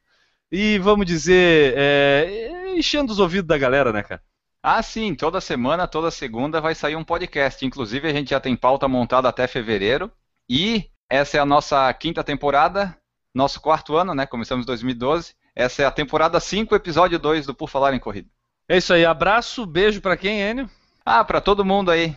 [0.51, 4.21] E, vamos dizer, é, enchendo os ouvidos da galera, né, cara?
[4.61, 7.65] Ah, sim, toda semana, toda segunda vai sair um podcast.
[7.65, 10.11] Inclusive, a gente já tem pauta montada até fevereiro.
[10.49, 12.93] E essa é a nossa quinta temporada,
[13.33, 14.25] nosso quarto ano, né?
[14.25, 15.33] Começamos em 2012.
[15.55, 18.27] Essa é a temporada 5, episódio 2 do Por Falar em Corrida.
[18.67, 20.69] É isso aí, abraço, beijo para quem, Enio?
[21.05, 22.13] Ah, para todo mundo aí.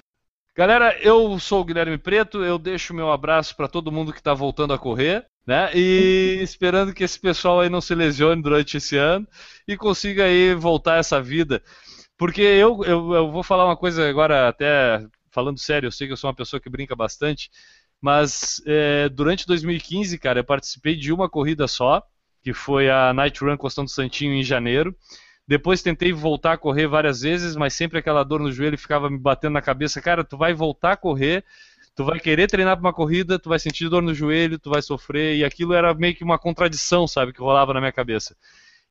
[0.57, 4.35] Galera, eu sou o Guilherme Preto, eu deixo meu abraço para todo mundo que está
[4.35, 5.71] voltando a correr, né?
[5.73, 9.25] E esperando que esse pessoal aí não se lesione durante esse ano
[9.69, 11.63] e consiga aí voltar a essa vida.
[12.17, 16.13] Porque eu, eu, eu vou falar uma coisa agora, até falando sério, eu sei que
[16.13, 17.53] eu sou uma pessoa que brinca bastante,
[18.01, 22.03] mas é, durante 2015, cara, eu participei de uma corrida só,
[22.43, 24.95] que foi a Night Run Costão do Santinho em janeiro.
[25.47, 29.19] Depois tentei voltar a correr várias vezes, mas sempre aquela dor no joelho ficava me
[29.19, 30.01] batendo na cabeça.
[30.01, 31.43] Cara, tu vai voltar a correr,
[31.97, 34.83] tu vai querer treinar para uma corrida, tu vai sentir dor no joelho, tu vai
[34.83, 38.37] sofrer, e aquilo era meio que uma contradição, sabe, que rolava na minha cabeça.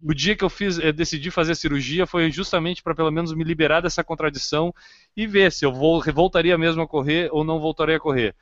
[0.02, 3.34] O dia que eu fiz, eu decidi fazer a cirurgia foi justamente para pelo menos
[3.34, 4.74] me liberar dessa contradição
[5.16, 8.36] e ver se eu voltaria mesmo a correr ou não voltaria a correr.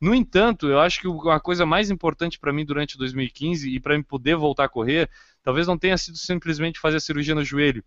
[0.00, 3.96] No entanto, eu acho que a coisa mais importante para mim durante 2015 e para
[3.96, 5.08] me poder voltar a correr,
[5.42, 7.82] talvez não tenha sido simplesmente fazer a cirurgia no joelho,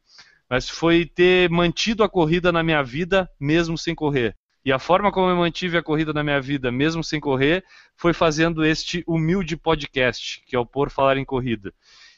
[0.49, 4.36] mas foi ter mantido a corrida na minha vida mesmo sem correr.
[4.68, 7.64] E a forma como eu mantive a corrida na minha vida mesmo sem correr
[7.95, 11.74] foi fazendo este humilde podcast, que é o Por Falar em Corrida.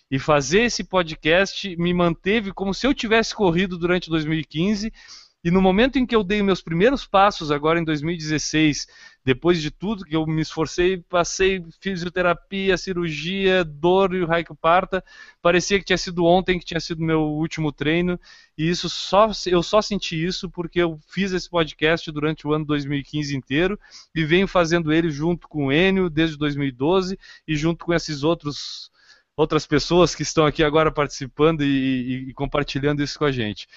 [0.10, 4.92] E fazer esse podcast me manteve como se eu tivesse corrido durante 2015.
[5.42, 8.88] E no momento em que eu dei meus primeiros passos, agora em 2016,
[9.24, 14.54] depois de tudo que eu me esforcei, passei fisioterapia, cirurgia, dor e o raio que
[14.54, 15.02] parta,
[15.42, 18.20] parecia que tinha sido ontem que tinha sido meu último treino,
[18.58, 22.66] e isso só eu só senti isso porque eu fiz esse podcast durante o ano
[22.66, 23.80] 2015 inteiro
[24.14, 27.18] e venho fazendo ele junto com o Enio desde 2012
[27.48, 28.92] e junto com esses outros
[29.38, 33.70] outras pessoas que estão aqui agora participando e, e, e compartilhando isso com a gente.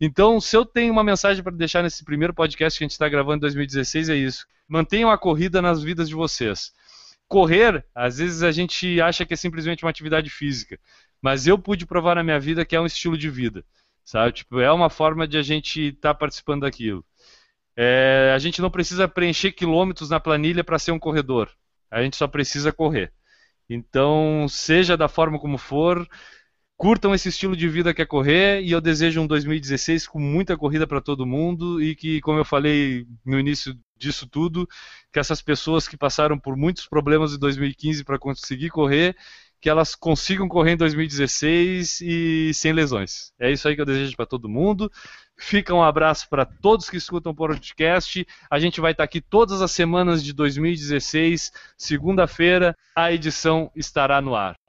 [0.00, 3.08] Então, se eu tenho uma mensagem para deixar nesse primeiro podcast que a gente está
[3.08, 4.46] gravando em 2016, é isso.
[4.66, 6.72] Mantenham a corrida nas vidas de vocês.
[7.28, 10.80] Correr, às vezes a gente acha que é simplesmente uma atividade física,
[11.20, 13.62] mas eu pude provar na minha vida que é um estilo de vida,
[14.04, 14.32] sabe?
[14.32, 17.04] Tipo, é uma forma de a gente estar tá participando daquilo.
[17.76, 21.50] É, a gente não precisa preencher quilômetros na planilha para ser um corredor.
[21.90, 23.12] A gente só precisa correr.
[23.68, 26.08] Então, seja da forma como for,
[26.80, 30.56] curtam esse estilo de vida que é correr e eu desejo um 2016 com muita
[30.56, 34.66] corrida para todo mundo e que, como eu falei no início disso tudo,
[35.12, 39.14] que essas pessoas que passaram por muitos problemas em 2015 para conseguir correr,
[39.60, 43.30] que elas consigam correr em 2016 e sem lesões.
[43.38, 44.90] É isso aí que eu desejo para todo mundo.
[45.36, 48.26] Fica um abraço para todos que escutam o podcast.
[48.50, 51.52] A gente vai estar aqui todas as semanas de 2016.
[51.76, 54.59] Segunda-feira, a edição estará no ar.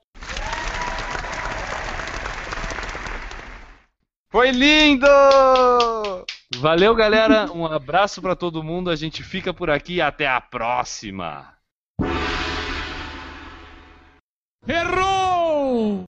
[4.31, 5.05] Foi lindo!
[6.55, 7.51] Valeu, galera.
[7.51, 8.89] Um abraço para todo mundo.
[8.89, 9.99] A gente fica por aqui.
[9.99, 11.53] Até a próxima.
[14.65, 16.05] Errou!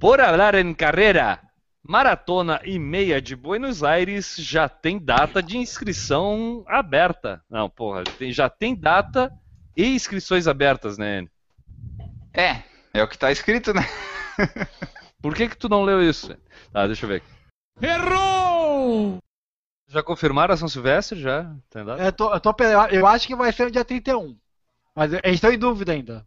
[0.00, 1.40] Por hablar em carreira.
[1.86, 7.44] Maratona e Meia de Buenos Aires já tem data de inscrição aberta.
[7.48, 9.32] Não, porra, tem, já tem data
[9.76, 11.28] e inscrições abertas, né?
[12.34, 13.82] É, é o que tá escrito, né?
[15.22, 16.36] Por que que tu não leu isso?
[16.72, 17.22] Tá, deixa eu ver.
[17.80, 19.18] Errou!
[19.88, 21.20] Já confirmaram a São Silvestre?
[21.20, 21.54] Já?
[21.68, 22.02] Tem data?
[22.02, 22.54] Eu, tô, eu, tô,
[22.90, 24.38] eu acho que vai ser no dia 31.
[24.94, 26.26] Mas eles estão em dúvida ainda.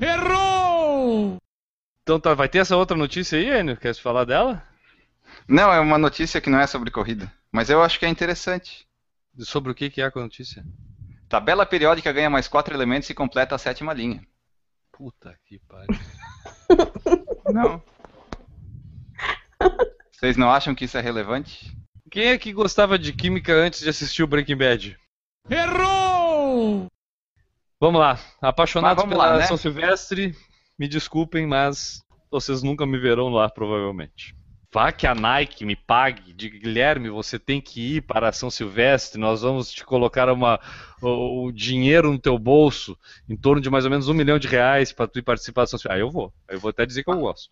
[0.00, 1.36] Errou!
[2.02, 3.76] Então tá, vai ter essa outra notícia aí, Enio?
[3.76, 4.62] Quer falar dela?
[5.48, 7.32] Não, é uma notícia que não é sobre corrida.
[7.50, 8.86] Mas eu acho que é interessante.
[9.40, 10.64] Sobre o que, que é a notícia?
[11.28, 14.26] Tabela periódica ganha mais quatro elementos e completa a sétima linha.
[14.92, 15.98] Puta que pariu.
[17.52, 17.82] Não.
[20.16, 21.76] Vocês não acham que isso é relevante?
[22.10, 24.98] Quem é que gostava de química antes de assistir o Breaking Bad?
[25.50, 26.86] Errou!
[27.78, 28.18] Vamos lá.
[28.40, 29.46] Apaixonados vamos pela lá, né?
[29.46, 30.34] São Silvestre,
[30.78, 32.00] me desculpem, mas
[32.30, 34.34] vocês nunca me verão lá, provavelmente.
[34.72, 39.20] Vá que a Nike me pague, de Guilherme, você tem que ir para São Silvestre,
[39.20, 40.58] nós vamos te colocar uma,
[41.02, 42.96] o, o dinheiro no teu bolso,
[43.28, 45.66] em torno de mais ou menos um milhão de reais para tu ir participar da
[45.66, 46.00] São Silvestre.
[46.00, 46.32] Ah, eu vou.
[46.48, 47.50] Eu vou até dizer que eu gosto.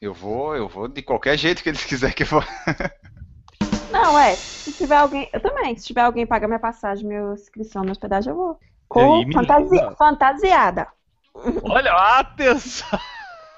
[0.00, 2.44] Eu vou, eu vou de qualquer jeito que eles quiserem que eu vou.
[3.90, 4.34] Não, é.
[4.34, 5.28] se tiver alguém.
[5.32, 5.76] Eu também.
[5.76, 8.60] Se tiver alguém pagar minha passagem, minha inscrição, minha hospedagem, eu vou.
[8.88, 10.86] Com me fantasi- fantasiada.
[11.64, 12.98] Olha, atenção!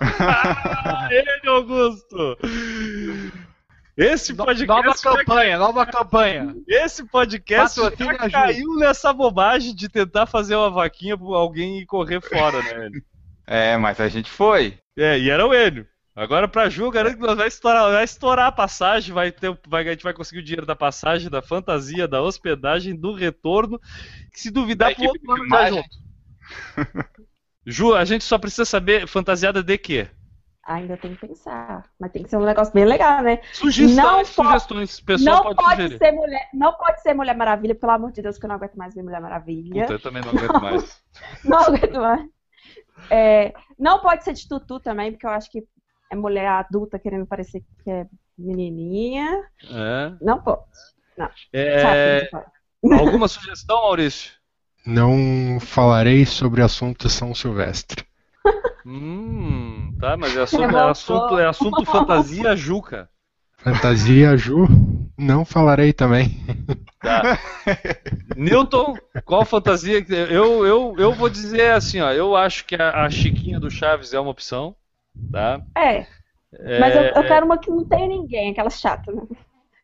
[1.11, 2.39] Ele, Augusto!
[3.97, 6.55] Esse podcast, Nova já- campanha, nova campanha.
[6.69, 8.31] esse podcast já ajuda.
[8.31, 12.91] caiu nessa bobagem de tentar fazer uma vaquinha pra alguém correr fora, né?
[13.47, 14.79] É, mas a gente foi.
[14.97, 15.87] É, e era o Enio.
[16.19, 19.57] Agora pra Ju, eu garanto que nós vai estourar, vai estourar a passagem, vai ter,
[19.69, 23.79] vai, a gente vai conseguir o dinheiro da passagem, da fantasia, da hospedagem, do retorno.
[24.33, 25.85] Que se duvidar, Da pro outro já filmagem.
[25.85, 27.09] junto.
[27.65, 30.09] Ju, a gente só precisa saber fantasiada de quê?
[30.65, 31.89] Ainda tem que pensar.
[32.01, 33.41] Mas tem que ser um negócio bem legal, né?
[33.53, 35.01] Sugestões, Não sugestões.
[35.01, 38.37] Pessoal não pode, pode, ser mulher, não pode ser Mulher Maravilha, pelo amor de Deus,
[38.39, 39.83] que eu não aguento mais ver Mulher Maravilha.
[39.83, 41.01] Puta, eu também não aguento mais.
[41.45, 42.29] Não aguento mais.
[43.09, 45.63] É, não pode ser de tutu também, porque eu acho que
[46.11, 48.07] é mulher adulta querendo parecer que é
[48.39, 49.45] menininha.
[49.71, 50.13] É.
[50.21, 50.63] Não pode.
[51.53, 52.41] É, Sabe, não
[52.91, 53.03] pode.
[53.07, 54.33] alguma sugestão, Maurício?
[54.87, 58.07] Não falarei sobre assunto São Silvestre.
[58.87, 63.11] Hum, tá, mas é assunto, é assunto, é assunto fantasia Juca.
[63.59, 64.67] Fantasia Ju,
[65.19, 66.41] não falarei também.
[67.01, 67.39] Tá.
[68.37, 70.05] Newton, qual fantasia?
[70.09, 72.13] Eu, eu, eu vou dizer assim, ó.
[72.13, 74.75] Eu acho que a, a Chiquinha do Chaves é uma opção,
[75.33, 75.61] tá?
[75.77, 76.07] É,
[76.53, 79.23] É, mas eu, eu quero uma que não tenha ninguém, aquela chata, né?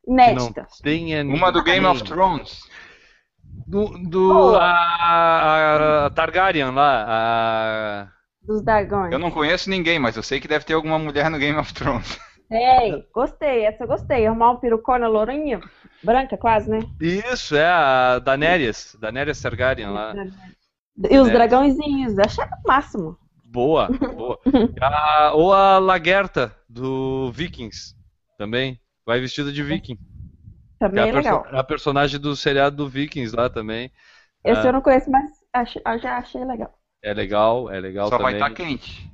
[0.06, 0.66] Inédita.
[0.82, 2.02] tenha Uma do Game of.
[2.04, 2.60] Thrones.
[3.66, 4.58] Do, do Boa.
[4.62, 8.08] a, a Targaryen lá, a
[8.42, 9.12] Dos dragões.
[9.12, 11.72] Eu não conheço ninguém, mas eu sei que deve ter alguma mulher no Game of
[11.72, 12.18] Thrones.
[12.48, 14.26] Sei, gostei, essa eu gostei.
[14.26, 15.60] Arrumar um perucona lourinha,
[16.02, 16.80] branca quase, né?
[17.00, 20.14] Isso, é a Daenerys, Daenerys Targaryen lá.
[21.10, 21.32] E os É.
[21.32, 23.16] dragãozinhos, achei o máximo.
[23.54, 24.38] Boa, boa.
[24.82, 27.94] A- ou a Lagerta do Vikings
[28.36, 28.80] também.
[29.06, 29.96] Vai vestida de viking.
[30.80, 31.46] Também é é perso- legal.
[31.52, 33.92] a personagem do seriado do Vikings lá também.
[34.44, 34.66] Esse Ah.
[34.66, 36.76] eu não conheço, mas achei- eu já achei legal.
[37.02, 38.48] É legal, é legal Só vai também.
[38.48, 39.08] estar quente.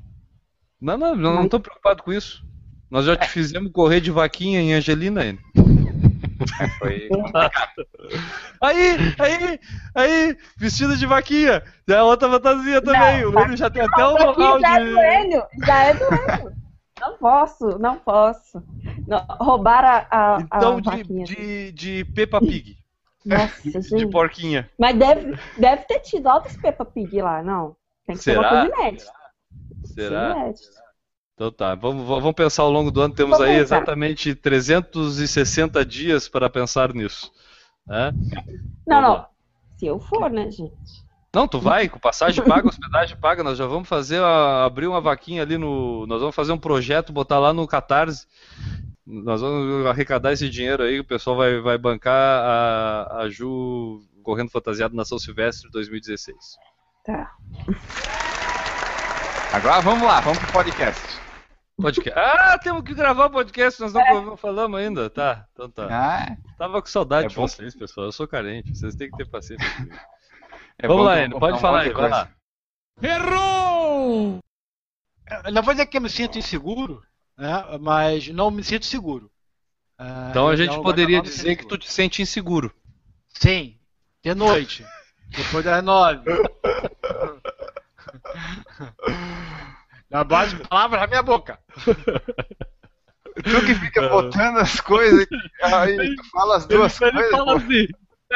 [0.81, 2.43] Não, não, não, não tô preocupado com isso.
[2.91, 5.43] Nós já te fizemos correr de vaquinha em Angelina ainda.
[6.79, 7.09] Foi...
[8.63, 9.61] Aí, aí,
[9.95, 11.63] aí, vestida de vaquinha.
[11.89, 13.23] Já é outra fantasia também.
[13.23, 15.01] Não, o Enio já tem até um aqui local já é do de.
[15.01, 16.53] Enio, já é do Enio.
[17.01, 18.63] Não posso, não posso.
[19.09, 21.25] Não, roubar a, a, a Então, de, vaquinha.
[21.25, 22.77] de, de Peppa Pig.
[23.25, 24.07] Nossa, De gente.
[24.11, 24.69] porquinha.
[24.79, 27.75] Mas deve, deve ter tido altas Peppa Pig lá, não.
[28.07, 28.41] Tem que ser Será?
[28.41, 29.13] uma coisa inédita.
[29.85, 30.31] Será?
[30.37, 30.81] Inédita.
[31.41, 33.15] Então tá, vamos, vamos pensar ao longo do ano.
[33.15, 37.33] Temos aí exatamente 360 dias para pensar nisso.
[37.87, 38.13] né?
[38.87, 39.27] Não, não.
[39.79, 40.71] Se eu for, né, gente?
[41.35, 45.01] Não, tu vai, com passagem paga, hospedagem paga, nós já vamos fazer, a- abrir uma
[45.01, 46.07] vaquinha ali no.
[46.07, 48.27] Nós vamos fazer um projeto, botar lá no Catarse.
[49.07, 54.51] Nós vamos arrecadar esse dinheiro aí, o pessoal vai, vai bancar a, a Ju correndo
[54.51, 56.37] fantasiado na São Silvestre 2016.
[57.07, 57.31] Tá.
[59.55, 61.20] Agora vamos lá, vamos pro podcast.
[61.81, 62.19] Podcast.
[62.19, 65.09] Ah, temos que gravar o podcast, nós não, não falamos ainda.
[65.11, 65.89] Tá, então tá.
[65.91, 67.47] Ah, Tava com saudade É de bom.
[67.49, 68.07] vocês, pessoal.
[68.07, 69.67] Eu sou carente, vocês têm que ter paciência.
[70.79, 72.29] é Vamos lá, vou pode falar aí, vai lá.
[73.03, 74.39] Errou!
[75.45, 77.03] Eu não vou dizer que eu me sinto inseguro,
[77.39, 79.31] né, mas não me sinto seguro.
[79.99, 82.75] Ah, Então a é gente lugar poderia dizer que tu te sente inseguro.
[83.29, 83.79] Sim,
[84.23, 84.85] de noite,
[85.31, 86.25] depois das nove.
[90.11, 91.59] Na base de palavras na minha boca.
[93.43, 95.27] Tu que fica botando as coisas
[95.63, 97.31] aí tu fala as duas ele, ele coisas.
[97.31, 97.53] fala pô.
[97.57, 97.87] assim,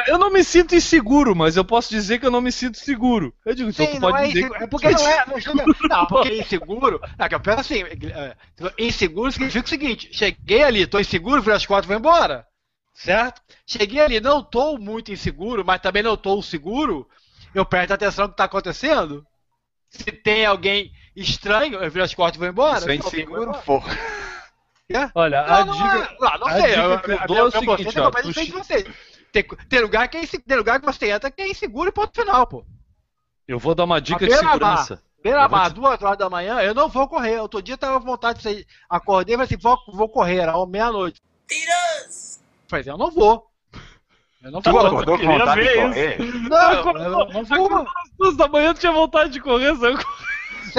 [0.07, 3.33] eu não me sinto inseguro, mas eu posso dizer que eu não me sinto seguro.
[3.45, 4.57] Eu digo, então Sim, tu não pode é dizer inseguro.
[4.57, 5.25] que É porque não é.
[5.27, 7.01] Não, chega- não, porque inseguro.
[7.17, 8.35] Não, que eu penso assim: é,
[8.77, 12.45] inseguro significa o seguinte: cheguei ali, tô inseguro, virei as quatro vou embora.
[12.93, 13.41] Certo?
[13.67, 17.07] Cheguei ali, não tô muito inseguro, mas também não tô seguro.
[17.53, 19.25] Eu presto atenção no que tá acontecendo.
[19.89, 22.79] Se tem alguém estranho, eu viro as costas e vou embora.
[22.79, 23.77] Isso é inseguro, pô.
[24.89, 25.11] embora.
[25.15, 25.97] Olha, a Não, não, dica.
[25.97, 26.17] é.
[26.19, 26.61] não, não a sei.
[26.67, 28.85] dica eu- eu eu- dou eu- é o eu- seguinte, você ó, tu de vocês.
[29.31, 31.91] Tem, tem lugar que é inse- tem lugar que você entra que é inseguro e
[31.91, 32.63] ponto final, pô.
[33.47, 35.01] Eu vou dar uma dica de segurança.
[35.23, 37.39] Beira Eu vou mar, te- duas horas da manhã, eu não vou correr.
[37.39, 38.67] Outro dia eu tava com vontade de sair.
[38.89, 41.19] Acordei e falei assim, vou, vou correr, era meia-noite.
[41.47, 42.39] Tiras!
[42.67, 43.47] Falei, eu não vou.
[44.43, 44.85] Eu não Tu vou.
[44.85, 46.17] acordou com vontade de correr?
[46.47, 47.77] Não, eu, eu não vou.
[47.79, 49.97] Às duas da manhã tu tinha vontade de correr, saiu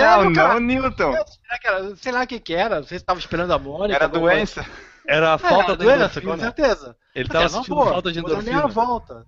[0.00, 0.54] Sério, não, cara.
[0.54, 1.12] não, Newton.
[1.12, 2.76] Será que era- sei lá o que que era.
[2.76, 3.94] Não sei se tava esperando a Mônica.
[3.96, 4.36] Era alguma coisa.
[4.36, 4.66] doença.
[5.08, 6.52] Era a falta era da doença, com endorfina.
[6.52, 6.96] certeza.
[7.14, 8.84] Ele tava sentindo vou, falta de vou dar meia endorfina.
[8.86, 9.26] volta.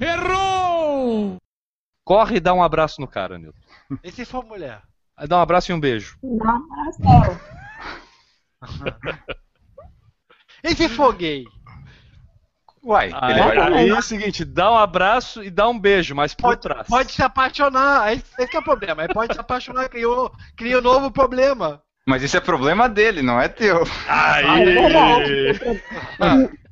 [0.00, 1.36] Errou!
[2.04, 3.58] Corre e dá um abraço no cara, Nilton.
[4.02, 4.82] E se for mulher?
[5.16, 6.16] Aí dá um abraço e um beijo.
[6.22, 7.40] Não, Marcelo.
[10.62, 11.44] E se for gay?
[12.84, 13.72] Uai, Aí, ele vai...
[13.74, 16.86] aí é o seguinte, dá um abraço e dá um beijo, mas por Pode, trás.
[16.86, 19.04] pode se apaixonar, esse, é o problema.
[19.04, 21.80] Ele pode se apaixonar, criou, cria um novo problema.
[22.06, 23.82] Mas isso é problema dele, não é teu.
[24.06, 25.60] É verdade.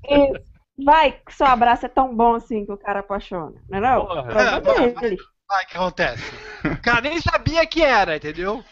[0.05, 3.81] E vai que seu abraço é tão bom assim que o cara apaixona, não é
[3.81, 4.07] não?
[4.07, 4.61] Problema É,
[5.01, 5.17] dele.
[5.51, 6.33] Ai, o que acontece?
[6.65, 8.63] O cara nem sabia que era, entendeu?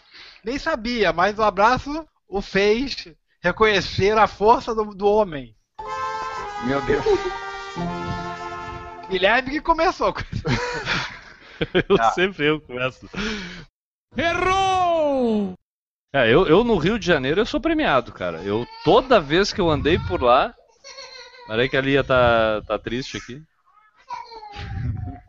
[0.43, 3.07] Nem sabia, mas o abraço o fez
[3.43, 5.55] reconhecer a força do, do homem.
[6.65, 7.05] Meu Deus.
[9.09, 10.13] Guilherme que começou.
[11.73, 12.09] Eu Ah.
[12.11, 13.07] sempre eu começo.
[14.17, 15.53] Errou!
[16.11, 18.41] É, eu, eu no Rio de Janeiro eu sou premiado, cara.
[18.41, 20.55] Eu toda vez que eu andei por lá.
[21.47, 23.43] Peraí que a Lia tá, tá triste aqui.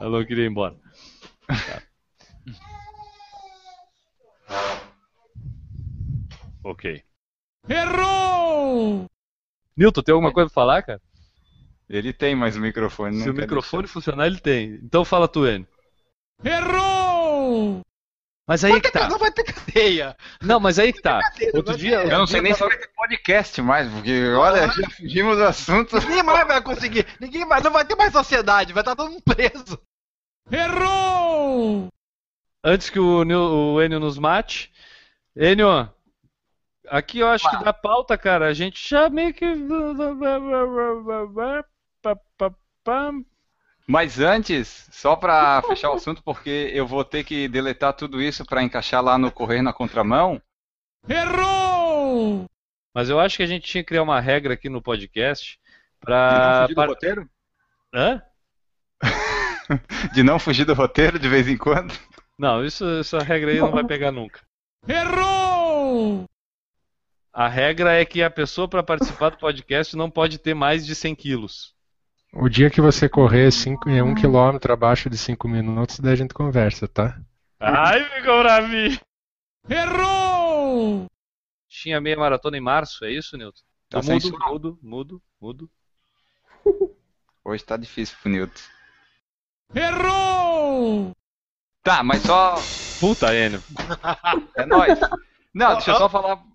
[0.00, 0.74] Ela não queria ir embora.
[1.46, 1.82] Tá.
[6.64, 7.04] Ok.
[7.68, 9.06] Errou!
[9.76, 11.00] Nilton, tem alguma coisa pra falar, cara?
[11.88, 13.20] Ele tem mais o microfone.
[13.22, 14.78] Se o quer microfone funcionar, ele tem.
[14.82, 15.66] Então fala tu, Enio.
[16.42, 17.80] Errou!
[18.46, 19.08] Mas aí Vai que ter- tá.
[19.08, 20.14] Não vai ter cadeia.
[20.42, 21.20] Não, mas aí que tá.
[21.20, 22.04] cadeira, Outro dia.
[22.04, 25.98] Eu não sei nem se vai ter podcast mais, porque olha, já fugimos do assunto.
[26.00, 27.06] Ninguém mais vai conseguir.
[27.18, 29.80] Ninguém mais, não vai ter mais sociedade, vai estar todo mundo preso.
[30.50, 31.88] Errou!
[32.62, 34.70] Antes que o, o Enio nos mate.
[35.36, 35.88] Enio,
[36.88, 38.46] aqui eu acho que dá pauta, cara.
[38.46, 39.46] A gente já meio que.
[43.86, 48.44] Mas antes, só pra fechar o assunto, porque eu vou ter que deletar tudo isso
[48.44, 50.40] pra encaixar lá no Correr na Contramão.
[51.08, 52.46] Errou!
[52.94, 55.58] Mas eu acho que a gente tinha que criar uma regra aqui no podcast
[56.06, 57.30] De não fugir do roteiro?
[57.92, 58.22] Hã?
[60.14, 61.92] De não fugir do roteiro de vez em quando?
[62.38, 64.40] Não, isso, essa regra aí não vai pegar nunca.
[64.88, 65.43] Errou!
[67.34, 70.94] A regra é que a pessoa para participar do podcast não pode ter mais de
[70.94, 71.74] 100 quilos.
[72.32, 76.16] O dia que você correr cinco, é, um quilômetro abaixo de 5 minutos, daí a
[76.16, 77.20] gente conversa, tá?
[77.58, 79.00] Ai, ficou bravinho.
[79.68, 81.06] Errou!
[81.68, 83.62] Tinha meia maratona em março, é isso, Nilton?
[83.88, 84.52] Tá mudo, censurado.
[84.52, 85.70] mudo, mudo, mudo.
[87.44, 88.62] Hoje tá difícil pro Newton.
[89.74, 91.10] Errou!
[91.82, 92.54] Tá, mas só.
[93.00, 93.60] Puta, Enio.
[94.54, 95.00] É nóis.
[95.52, 96.53] Não, deixa eu só falar